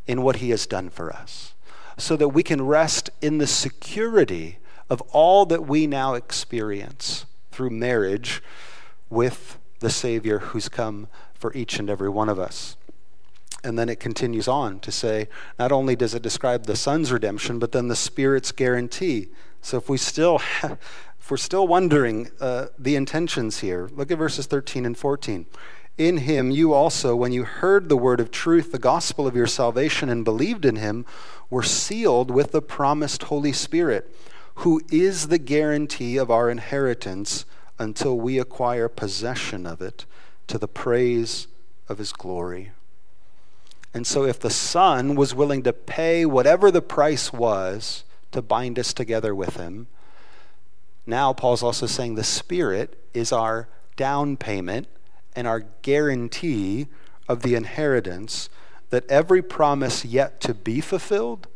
in 0.07 0.23
what 0.23 0.37
he 0.37 0.51
has 0.51 0.67
done 0.67 0.91
for 0.91 1.13
us, 1.13 1.55
so 1.97 2.17
that 2.17 2.29
we 2.29 2.43
can 2.43 2.63
rest 2.63 3.11
in 3.21 3.39
the 3.39 3.47
security 3.47 4.59
of 4.91 5.01
all 5.13 5.47
that 5.47 5.67
we 5.67 5.87
now 5.87 6.15
experience 6.15 7.27
through 7.51 7.71
marriage 7.71 8.43
with 9.09 9.59
the 9.81 9.91
Savior 9.91 10.39
who's 10.41 10.69
come 10.69 11.09
for 11.35 11.53
each 11.55 11.79
and 11.79 11.89
every 11.89 12.09
one 12.09 12.29
of 12.29 12.39
us. 12.39 12.77
And 13.63 13.79
then 13.79 13.89
it 13.89 13.99
continues 13.99 14.47
on 14.47 14.81
to 14.81 14.93
say, 14.93 15.29
not 15.59 15.73
only 15.73 15.97
does 15.97 16.15
it 16.15 16.23
describe 16.23 16.67
the 16.67 16.77
Son's 16.77 17.11
redemption, 17.11 17.59
but 17.59 17.73
then 17.73 17.89
the 17.89 17.97
Spirit's 17.97 18.53
guarantee. 18.53 19.29
So 19.63 19.79
if 19.79 19.89
we 19.89 19.97
still, 19.97 20.41
if 20.63 21.31
we're 21.31 21.39
still 21.39 21.67
wondering 21.67 22.31
uh, 22.41 22.67
the 22.79 22.97
intentions 22.97 23.61
here, 23.61 23.89
look 23.93 24.11
at 24.11 24.19
verses 24.19 24.47
13 24.47 24.85
and 24.85 24.97
14. 24.97 25.47
In 25.97 26.19
him, 26.19 26.51
you 26.51 26.73
also, 26.73 27.15
when 27.15 27.33
you 27.33 27.45
heard 27.45 27.89
the 27.89 27.97
word 27.97 28.19
of 28.19 28.33
truth, 28.33 28.73
the 28.73 28.79
gospel 28.81 29.29
of 29.29 29.37
your 29.37 29.47
salvation, 29.47 30.09
and 30.09 30.25
believed 30.25 30.65
in 30.65 30.77
him, 30.77 31.07
were 31.51 31.63
sealed 31.63 32.33
with 32.33 32.51
the 32.51 32.63
promised 32.63 33.25
Holy 33.25 33.53
Spirit, 33.53 34.13
who 34.57 34.83
is 34.91 35.29
the 35.29 35.39
guarantee 35.39 36.17
of 36.17 36.33
our 36.33 36.51
inheritance 36.51 37.45
until 37.79 38.19
we 38.19 38.41
acquire 38.41 38.89
possession 38.89 39.67
of 39.67 39.81
it 39.81 40.05
to 40.49 40.59
the 40.59 40.69
praise 40.69 41.47
of 41.89 41.99
his 41.99 42.13
glory. 42.13 42.73
And 43.93 44.05
so, 44.05 44.25
if 44.25 44.41
the 44.41 44.51
Son 44.51 45.15
was 45.15 45.33
willing 45.33 45.63
to 45.63 45.73
pay 45.73 46.27
whatever 46.27 46.73
the 46.73 46.83
price 46.83 47.33
was 47.33 48.03
to 48.33 48.43
bind 48.43 48.81
us 48.81 48.93
together 48.93 49.33
with 49.33 49.57
him, 49.57 49.87
now 51.07 51.33
Paul's 51.33 51.63
also 51.63 51.87
saying 51.87 52.17
the 52.17 52.25
Spirit 52.25 52.99
is 53.15 53.31
our 53.31 53.69
down 53.97 54.37
payment 54.37 54.89
and 55.35 55.47
our 55.47 55.61
guarantee 55.83 56.87
of 57.29 57.43
the 57.43 57.55
inheritance 57.55 58.49
that 58.91 59.09
every 59.11 59.43
promise 59.43 60.05
yet 60.05 60.41
to 60.41 60.55
be 60.55 60.81
fulfilled 60.81 61.47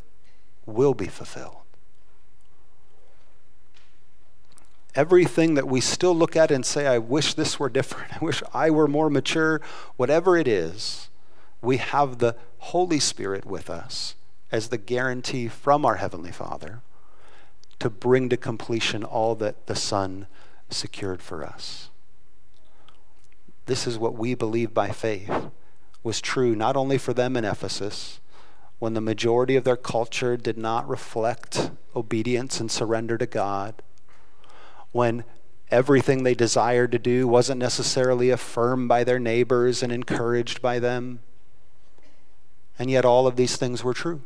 will 0.67 0.95
be 0.95 1.07
fulfilled. 1.07 1.57
Everything 4.95 5.55
that 5.55 5.69
we 5.69 5.81
still 5.81 6.15
look 6.15 6.35
at 6.35 6.51
and 6.51 6.67
say, 6.67 6.87
I 6.87 6.99
wish 6.99 7.35
this 7.35 7.61
were 7.61 7.69
different, 7.69 8.15
I 8.21 8.25
wish 8.25 8.43
I 8.53 8.71
were 8.71 8.89
more 8.89 9.11
mature, 9.11 9.61
whatever 9.97 10.37
it 10.37 10.49
is, 10.49 11.09
we 11.63 11.77
have 11.77 12.19
the 12.19 12.37
Holy 12.59 12.99
Spirit 12.99 13.45
with 13.45 13.71
us 13.71 14.15
as 14.51 14.69
the 14.69 14.79
guarantee 14.79 15.49
from 15.49 15.85
our 15.85 15.97
Heavenly 15.97 16.33
Father 16.33 16.81
to 17.79 17.91
bring 17.91 18.29
to 18.29 18.37
completion 18.37 19.05
all 19.05 19.35
that 19.37 19.67
the 19.67 19.77
Son 19.77 20.27
secured 20.71 21.23
for 21.23 21.45
us 21.45 21.91
this 23.69 23.87
is 23.87 23.99
what 23.99 24.15
we 24.15 24.35
believe 24.35 24.75
by 24.75 24.91
faith 24.91 25.31
was 26.03 26.21
true 26.21 26.57
not 26.57 26.77
only 26.77 26.99
for 26.99 27.13
them 27.13 27.37
in 27.37 27.45
Ephesus, 27.45 28.19
when 28.79 28.95
the 28.95 29.01
majority 29.01 29.57
of 29.57 29.65
their 29.65 29.77
culture 29.77 30.37
did 30.37 30.57
not 30.57 30.89
reflect 30.89 31.71
obedience 31.95 32.61
and 32.61 32.71
surrender 32.71 33.19
to 33.19 33.27
God, 33.27 33.83
when 34.93 35.23
everything 35.71 36.23
they 36.23 36.35
desired 36.35 36.91
to 36.93 36.99
do 36.99 37.29
wasn't 37.29 37.61
necessarily 37.61 38.31
affirmed 38.31 38.89
by 38.89 39.05
their 39.05 39.19
neighbors 39.19 39.83
and 39.83 39.93
encouraged 39.93 40.63
by 40.63 40.79
them. 40.79 41.21
And 42.79 42.91
yet, 42.91 43.05
all 43.05 43.27
of 43.27 43.37
these 43.37 43.57
things 43.57 43.85
were 43.85 43.93
true. 43.93 44.23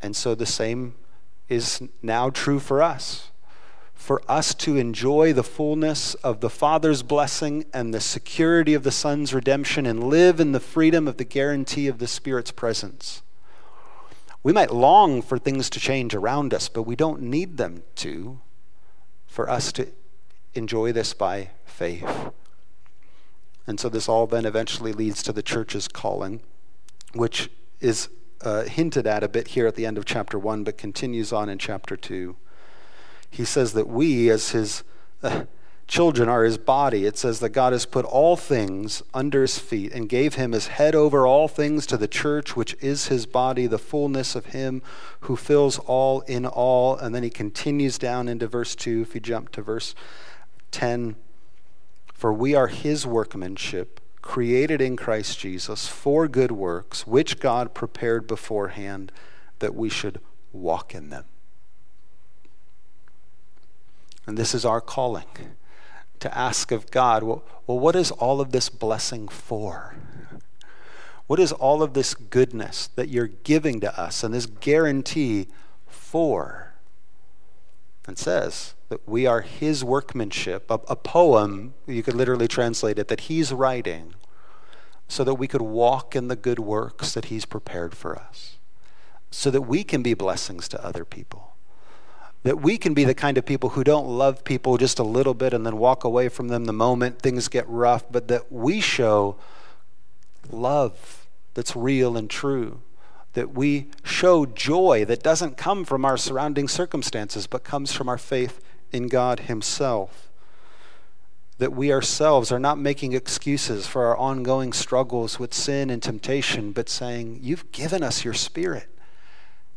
And 0.00 0.16
so, 0.16 0.34
the 0.34 0.46
same 0.46 0.94
is 1.48 1.82
now 2.00 2.30
true 2.30 2.60
for 2.60 2.82
us 2.82 3.30
for 3.96 4.22
us 4.28 4.54
to 4.54 4.76
enjoy 4.76 5.32
the 5.32 5.42
fullness 5.42 6.14
of 6.16 6.40
the 6.40 6.50
Father's 6.50 7.02
blessing 7.02 7.64
and 7.72 7.92
the 7.92 8.00
security 8.00 8.74
of 8.74 8.84
the 8.84 8.92
Son's 8.92 9.34
redemption 9.34 9.86
and 9.86 10.04
live 10.04 10.38
in 10.38 10.52
the 10.52 10.60
freedom 10.60 11.08
of 11.08 11.16
the 11.16 11.24
guarantee 11.24 11.88
of 11.88 11.98
the 11.98 12.06
Spirit's 12.06 12.52
presence. 12.52 13.22
We 14.42 14.52
might 14.52 14.72
long 14.72 15.22
for 15.22 15.38
things 15.38 15.68
to 15.70 15.80
change 15.80 16.14
around 16.14 16.54
us, 16.54 16.68
but 16.68 16.82
we 16.82 16.94
don't 16.94 17.22
need 17.22 17.56
them 17.56 17.82
to 17.96 18.38
for 19.26 19.50
us 19.50 19.72
to 19.72 19.88
enjoy 20.54 20.92
this 20.92 21.12
by 21.12 21.50
faith. 21.64 22.30
And 23.66 23.80
so 23.80 23.88
this 23.88 24.08
all 24.08 24.28
then 24.28 24.46
eventually 24.46 24.92
leads 24.92 25.22
to 25.24 25.32
the 25.32 25.42
church's 25.42 25.88
calling, 25.88 26.42
which 27.12 27.50
is 27.80 28.08
uh, 28.42 28.64
hinted 28.64 29.06
at 29.06 29.24
a 29.24 29.28
bit 29.28 29.48
here 29.48 29.66
at 29.66 29.74
the 29.74 29.86
end 29.86 29.98
of 29.98 30.04
chapter 30.04 30.38
1, 30.38 30.62
but 30.62 30.78
continues 30.78 31.32
on 31.32 31.48
in 31.48 31.58
chapter 31.58 31.96
2 31.96 32.36
he 33.36 33.44
says 33.44 33.74
that 33.74 33.86
we, 33.86 34.30
as 34.30 34.52
his 34.52 34.82
uh, 35.22 35.44
children, 35.86 36.26
are 36.26 36.42
his 36.44 36.56
body. 36.56 37.04
It 37.04 37.18
says 37.18 37.40
that 37.40 37.50
God 37.50 37.74
has 37.74 37.84
put 37.84 38.06
all 38.06 38.34
things 38.34 39.02
under 39.12 39.42
his 39.42 39.58
feet 39.58 39.92
and 39.92 40.08
gave 40.08 40.36
him 40.36 40.52
his 40.52 40.68
head 40.68 40.94
over 40.94 41.26
all 41.26 41.46
things 41.46 41.84
to 41.88 41.98
the 41.98 42.08
church, 42.08 42.56
which 42.56 42.74
is 42.80 43.08
his 43.08 43.26
body, 43.26 43.66
the 43.66 43.78
fullness 43.78 44.34
of 44.34 44.46
him 44.46 44.80
who 45.20 45.36
fills 45.36 45.78
all 45.80 46.22
in 46.22 46.46
all. 46.46 46.96
And 46.96 47.14
then 47.14 47.22
he 47.22 47.28
continues 47.28 47.98
down 47.98 48.26
into 48.26 48.48
verse 48.48 48.74
2. 48.74 49.02
If 49.02 49.14
you 49.14 49.20
jump 49.20 49.52
to 49.52 49.60
verse 49.60 49.94
10, 50.70 51.16
for 52.14 52.32
we 52.32 52.54
are 52.54 52.68
his 52.68 53.06
workmanship 53.06 54.00
created 54.22 54.80
in 54.80 54.96
Christ 54.96 55.38
Jesus 55.38 55.88
for 55.88 56.26
good 56.26 56.52
works, 56.52 57.06
which 57.06 57.38
God 57.38 57.74
prepared 57.74 58.26
beforehand 58.26 59.12
that 59.58 59.74
we 59.74 59.90
should 59.90 60.20
walk 60.54 60.94
in 60.94 61.10
them. 61.10 61.26
And 64.26 64.36
this 64.36 64.54
is 64.54 64.64
our 64.64 64.80
calling 64.80 65.56
to 66.20 66.36
ask 66.36 66.72
of 66.72 66.90
God, 66.90 67.22
well, 67.22 67.44
well, 67.66 67.78
what 67.78 67.96
is 67.96 68.10
all 68.12 68.40
of 68.40 68.52
this 68.52 68.68
blessing 68.68 69.28
for? 69.28 69.94
What 71.26 71.38
is 71.40 71.52
all 71.52 71.82
of 71.82 71.94
this 71.94 72.14
goodness 72.14 72.88
that 72.94 73.08
you're 73.08 73.26
giving 73.26 73.80
to 73.80 74.00
us 74.00 74.22
and 74.22 74.32
this 74.32 74.46
guarantee 74.46 75.48
for? 75.86 76.74
And 78.06 78.16
says 78.16 78.74
that 78.88 79.06
we 79.08 79.26
are 79.26 79.40
his 79.40 79.82
workmanship, 79.82 80.70
a, 80.70 80.74
a 80.88 80.94
poem, 80.94 81.74
you 81.88 82.04
could 82.04 82.14
literally 82.14 82.46
translate 82.46 83.00
it, 83.00 83.08
that 83.08 83.22
he's 83.22 83.52
writing 83.52 84.14
so 85.08 85.24
that 85.24 85.34
we 85.34 85.48
could 85.48 85.62
walk 85.62 86.14
in 86.14 86.28
the 86.28 86.36
good 86.36 86.60
works 86.60 87.12
that 87.14 87.26
he's 87.26 87.44
prepared 87.44 87.96
for 87.96 88.16
us, 88.16 88.58
so 89.32 89.50
that 89.50 89.62
we 89.62 89.82
can 89.82 90.04
be 90.04 90.14
blessings 90.14 90.68
to 90.68 90.84
other 90.84 91.04
people 91.04 91.55
that 92.46 92.62
we 92.62 92.78
can 92.78 92.94
be 92.94 93.02
the 93.02 93.12
kind 93.12 93.36
of 93.36 93.44
people 93.44 93.70
who 93.70 93.82
don't 93.82 94.06
love 94.06 94.44
people 94.44 94.76
just 94.76 95.00
a 95.00 95.02
little 95.02 95.34
bit 95.34 95.52
and 95.52 95.66
then 95.66 95.76
walk 95.78 96.04
away 96.04 96.28
from 96.28 96.46
them 96.46 96.66
the 96.66 96.72
moment 96.72 97.20
things 97.20 97.48
get 97.48 97.68
rough, 97.68 98.04
but 98.08 98.28
that 98.28 98.52
we 98.52 98.80
show 98.80 99.34
love 100.48 101.26
that's 101.54 101.74
real 101.74 102.16
and 102.16 102.30
true. 102.30 102.82
That 103.32 103.52
we 103.52 103.88
show 104.04 104.46
joy 104.46 105.04
that 105.06 105.24
doesn't 105.24 105.56
come 105.56 105.84
from 105.84 106.04
our 106.04 106.16
surrounding 106.16 106.68
circumstances, 106.68 107.48
but 107.48 107.64
comes 107.64 107.92
from 107.92 108.08
our 108.08 108.16
faith 108.16 108.62
in 108.92 109.08
God 109.08 109.40
Himself. 109.40 110.30
That 111.58 111.72
we 111.72 111.92
ourselves 111.92 112.52
are 112.52 112.60
not 112.60 112.78
making 112.78 113.12
excuses 113.12 113.88
for 113.88 114.04
our 114.04 114.16
ongoing 114.16 114.72
struggles 114.72 115.40
with 115.40 115.52
sin 115.52 115.90
and 115.90 116.00
temptation, 116.00 116.70
but 116.70 116.88
saying, 116.88 117.40
You've 117.42 117.72
given 117.72 118.04
us 118.04 118.24
your 118.24 118.34
Spirit. 118.34 118.86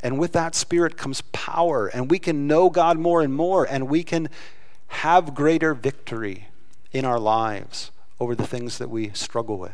And 0.02 0.18
with 0.18 0.32
that 0.34 0.56
spirit 0.56 0.98
comes 0.98 1.22
power, 1.34 1.88
and 1.88 2.10
we 2.10 2.20
can 2.20 2.48
know 2.48 2.70
God 2.70 2.98
more 2.98 3.22
and 3.22 3.34
more, 3.34 3.66
and 3.66 3.90
we 3.90 4.04
can 4.04 4.30
have 4.88 5.36
greater 5.36 5.74
victory 5.74 6.48
in 6.92 7.06
our 7.06 7.20
lives 7.20 7.92
over 8.20 8.36
the 8.36 8.48
things 8.48 8.78
that 8.78 8.90
we 8.90 9.12
struggle 9.14 9.58
with. 9.58 9.74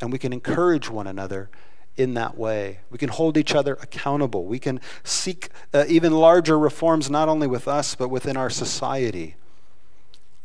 And 0.00 0.12
we 0.12 0.18
can 0.18 0.32
encourage 0.32 0.88
one 0.88 1.06
another 1.06 1.50
in 1.96 2.14
that 2.14 2.38
way. 2.38 2.80
We 2.90 2.98
can 2.98 3.08
hold 3.08 3.36
each 3.36 3.54
other 3.54 3.74
accountable. 3.82 4.44
We 4.44 4.58
can 4.58 4.80
seek 5.04 5.48
uh, 5.74 5.84
even 5.88 6.12
larger 6.12 6.58
reforms, 6.58 7.10
not 7.10 7.28
only 7.28 7.46
with 7.46 7.68
us, 7.68 7.94
but 7.94 8.08
within 8.08 8.36
our 8.36 8.50
society, 8.50 9.36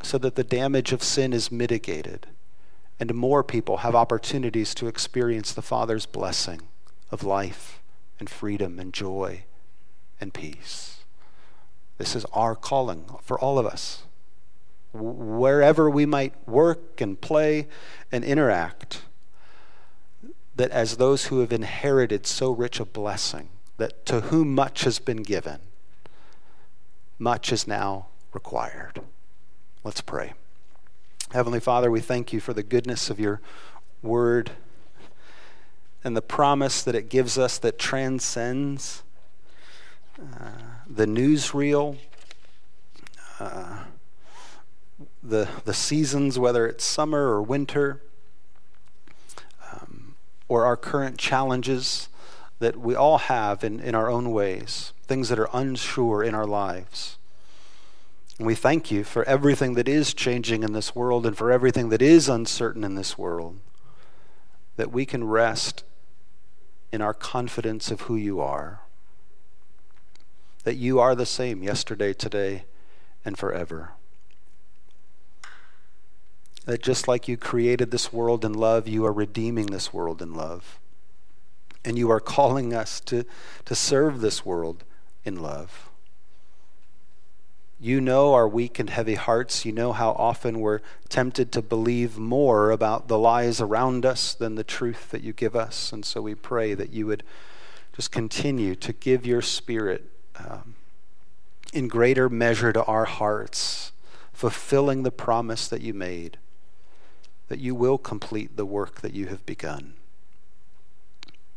so 0.01 0.17
that 0.17 0.35
the 0.35 0.43
damage 0.43 0.91
of 0.91 1.01
sin 1.03 1.31
is 1.31 1.51
mitigated 1.51 2.27
and 2.99 3.13
more 3.13 3.43
people 3.43 3.77
have 3.77 3.95
opportunities 3.95 4.73
to 4.75 4.87
experience 4.87 5.53
the 5.53 5.61
Father's 5.61 6.05
blessing 6.05 6.61
of 7.11 7.23
life 7.23 7.82
and 8.19 8.29
freedom 8.29 8.79
and 8.79 8.93
joy 8.93 9.43
and 10.19 10.33
peace. 10.33 11.03
This 11.97 12.15
is 12.15 12.25
our 12.33 12.55
calling 12.55 13.05
for 13.21 13.39
all 13.39 13.59
of 13.59 13.65
us. 13.65 14.03
Wherever 14.93 15.89
we 15.89 16.05
might 16.05 16.33
work 16.47 17.01
and 17.01 17.19
play 17.19 17.67
and 18.11 18.23
interact, 18.23 19.01
that 20.55 20.71
as 20.71 20.97
those 20.97 21.25
who 21.25 21.39
have 21.39 21.51
inherited 21.51 22.27
so 22.27 22.51
rich 22.51 22.79
a 22.79 22.85
blessing, 22.85 23.49
that 23.77 24.05
to 24.05 24.21
whom 24.21 24.53
much 24.53 24.83
has 24.83 24.99
been 24.99 25.23
given, 25.23 25.59
much 27.17 27.51
is 27.51 27.67
now 27.67 28.07
required. 28.33 29.01
Let's 29.83 30.01
pray. 30.01 30.33
Heavenly 31.31 31.59
Father, 31.59 31.89
we 31.89 31.99
thank 31.99 32.31
you 32.31 32.39
for 32.39 32.53
the 32.53 32.63
goodness 32.63 33.09
of 33.09 33.19
your 33.19 33.41
word 34.03 34.51
and 36.03 36.17
the 36.17 36.21
promise 36.21 36.83
that 36.83 36.95
it 36.95 37.09
gives 37.09 37.37
us 37.37 37.57
that 37.59 37.79
transcends 37.79 39.03
uh, 40.19 40.49
the 40.87 41.05
newsreel, 41.05 41.97
uh, 43.39 43.85
the, 45.23 45.47
the 45.63 45.73
seasons, 45.73 46.37
whether 46.37 46.67
it's 46.67 46.83
summer 46.83 47.29
or 47.29 47.41
winter, 47.41 48.01
um, 49.71 50.15
or 50.47 50.65
our 50.65 50.75
current 50.75 51.17
challenges 51.17 52.09
that 52.59 52.77
we 52.77 52.95
all 52.95 53.17
have 53.17 53.63
in, 53.63 53.79
in 53.79 53.95
our 53.95 54.09
own 54.09 54.31
ways, 54.31 54.93
things 55.07 55.29
that 55.29 55.39
are 55.39 55.49
unsure 55.53 56.23
in 56.23 56.35
our 56.35 56.45
lives. 56.45 57.17
And 58.37 58.47
we 58.47 58.55
thank 58.55 58.91
you 58.91 59.03
for 59.03 59.23
everything 59.23 59.75
that 59.75 59.87
is 59.87 60.13
changing 60.13 60.63
in 60.63 60.73
this 60.73 60.93
world 60.93 61.25
and 61.25 61.37
for 61.37 61.51
everything 61.51 61.89
that 61.89 62.01
is 62.01 62.27
uncertain 62.27 62.83
in 62.83 62.95
this 62.95 63.17
world, 63.17 63.59
that 64.75 64.91
we 64.91 65.05
can 65.05 65.23
rest 65.23 65.83
in 66.93 67.01
our 67.01 67.13
confidence 67.13 67.89
of 67.89 68.01
who 68.01 68.15
you 68.15 68.39
are. 68.39 68.81
That 70.63 70.75
you 70.75 70.99
are 70.99 71.15
the 71.15 71.25
same 71.25 71.63
yesterday, 71.63 72.13
today, 72.13 72.65
and 73.25 73.35
forever. 73.35 73.93
That 76.65 76.83
just 76.83 77.07
like 77.07 77.27
you 77.27 77.35
created 77.35 77.89
this 77.89 78.13
world 78.13 78.45
in 78.45 78.53
love, 78.53 78.87
you 78.87 79.05
are 79.05 79.11
redeeming 79.11 79.65
this 79.65 79.91
world 79.91 80.21
in 80.21 80.35
love. 80.35 80.79
And 81.83 81.97
you 81.97 82.11
are 82.11 82.19
calling 82.19 82.75
us 82.75 82.99
to, 83.01 83.25
to 83.65 83.73
serve 83.73 84.21
this 84.21 84.45
world 84.45 84.83
in 85.25 85.41
love. 85.41 85.89
You 87.83 87.99
know 87.99 88.33
our 88.33 88.47
weak 88.47 88.79
and 88.79 88.89
heavy 88.89 89.15
hearts. 89.15 89.65
You 89.65 89.73
know 89.73 89.91
how 89.91 90.11
often 90.11 90.61
we're 90.61 90.79
tempted 91.09 91.51
to 91.51 91.61
believe 91.61 92.17
more 92.17 92.71
about 92.71 93.09
the 93.09 93.17
lies 93.17 93.59
around 93.59 94.05
us 94.05 94.33
than 94.33 94.55
the 94.55 94.63
truth 94.63 95.11
that 95.11 95.21
you 95.21 95.33
give 95.33 95.53
us. 95.53 95.91
And 95.91 96.05
so 96.05 96.21
we 96.21 96.33
pray 96.33 96.75
that 96.75 96.93
you 96.93 97.05
would 97.07 97.23
just 97.93 98.09
continue 98.09 98.73
to 98.75 98.93
give 98.93 99.25
your 99.25 99.41
spirit 99.41 100.05
um, 100.37 100.75
in 101.73 101.89
greater 101.89 102.29
measure 102.29 102.71
to 102.71 102.85
our 102.85 103.03
hearts, 103.03 103.91
fulfilling 104.31 105.03
the 105.03 105.11
promise 105.11 105.67
that 105.67 105.81
you 105.81 105.93
made, 105.93 106.37
that 107.49 107.59
you 107.59 107.75
will 107.75 107.97
complete 107.97 108.55
the 108.55 108.65
work 108.65 109.01
that 109.01 109.13
you 109.13 109.27
have 109.27 109.45
begun. 109.45 109.95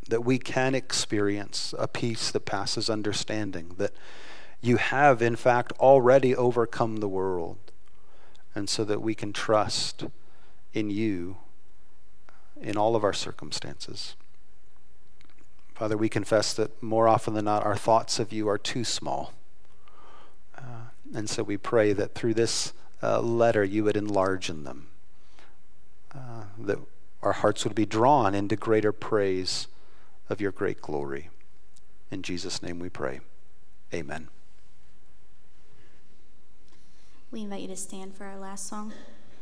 That 0.08 0.24
we 0.24 0.40
can 0.40 0.74
experience 0.74 1.72
a 1.78 1.86
peace 1.86 2.32
that 2.32 2.46
passes 2.46 2.90
understanding, 2.90 3.76
that 3.78 3.92
you 4.60 4.76
have, 4.76 5.22
in 5.22 5.36
fact, 5.36 5.72
already 5.78 6.34
overcome 6.34 6.96
the 6.98 7.08
world. 7.08 7.58
And 8.54 8.68
so 8.68 8.84
that 8.84 9.02
we 9.02 9.14
can 9.14 9.32
trust 9.32 10.04
in 10.72 10.90
you 10.90 11.36
in 12.60 12.76
all 12.76 12.96
of 12.96 13.04
our 13.04 13.12
circumstances. 13.12 14.16
Father, 15.74 15.96
we 15.96 16.08
confess 16.08 16.54
that 16.54 16.82
more 16.82 17.06
often 17.06 17.34
than 17.34 17.44
not, 17.44 17.64
our 17.64 17.76
thoughts 17.76 18.18
of 18.18 18.32
you 18.32 18.48
are 18.48 18.56
too 18.56 18.82
small. 18.82 19.34
Uh, 20.56 20.88
and 21.14 21.28
so 21.28 21.42
we 21.42 21.58
pray 21.58 21.92
that 21.92 22.14
through 22.14 22.32
this 22.32 22.72
uh, 23.02 23.20
letter, 23.20 23.62
you 23.62 23.84
would 23.84 23.96
enlarge 23.96 24.48
in 24.48 24.64
them, 24.64 24.88
uh, 26.14 26.44
that 26.58 26.78
our 27.22 27.32
hearts 27.32 27.64
would 27.64 27.74
be 27.74 27.84
drawn 27.84 28.34
into 28.34 28.56
greater 28.56 28.92
praise 28.92 29.66
of 30.30 30.40
your 30.40 30.52
great 30.52 30.80
glory. 30.80 31.28
In 32.10 32.22
Jesus' 32.22 32.62
name 32.62 32.78
we 32.78 32.88
pray. 32.88 33.20
Amen. 33.92 34.28
We 37.36 37.42
invite 37.42 37.60
you 37.60 37.68
to 37.68 37.76
stand 37.76 38.14
for 38.14 38.24
our 38.24 38.38
last 38.38 38.66
song. 38.66 38.94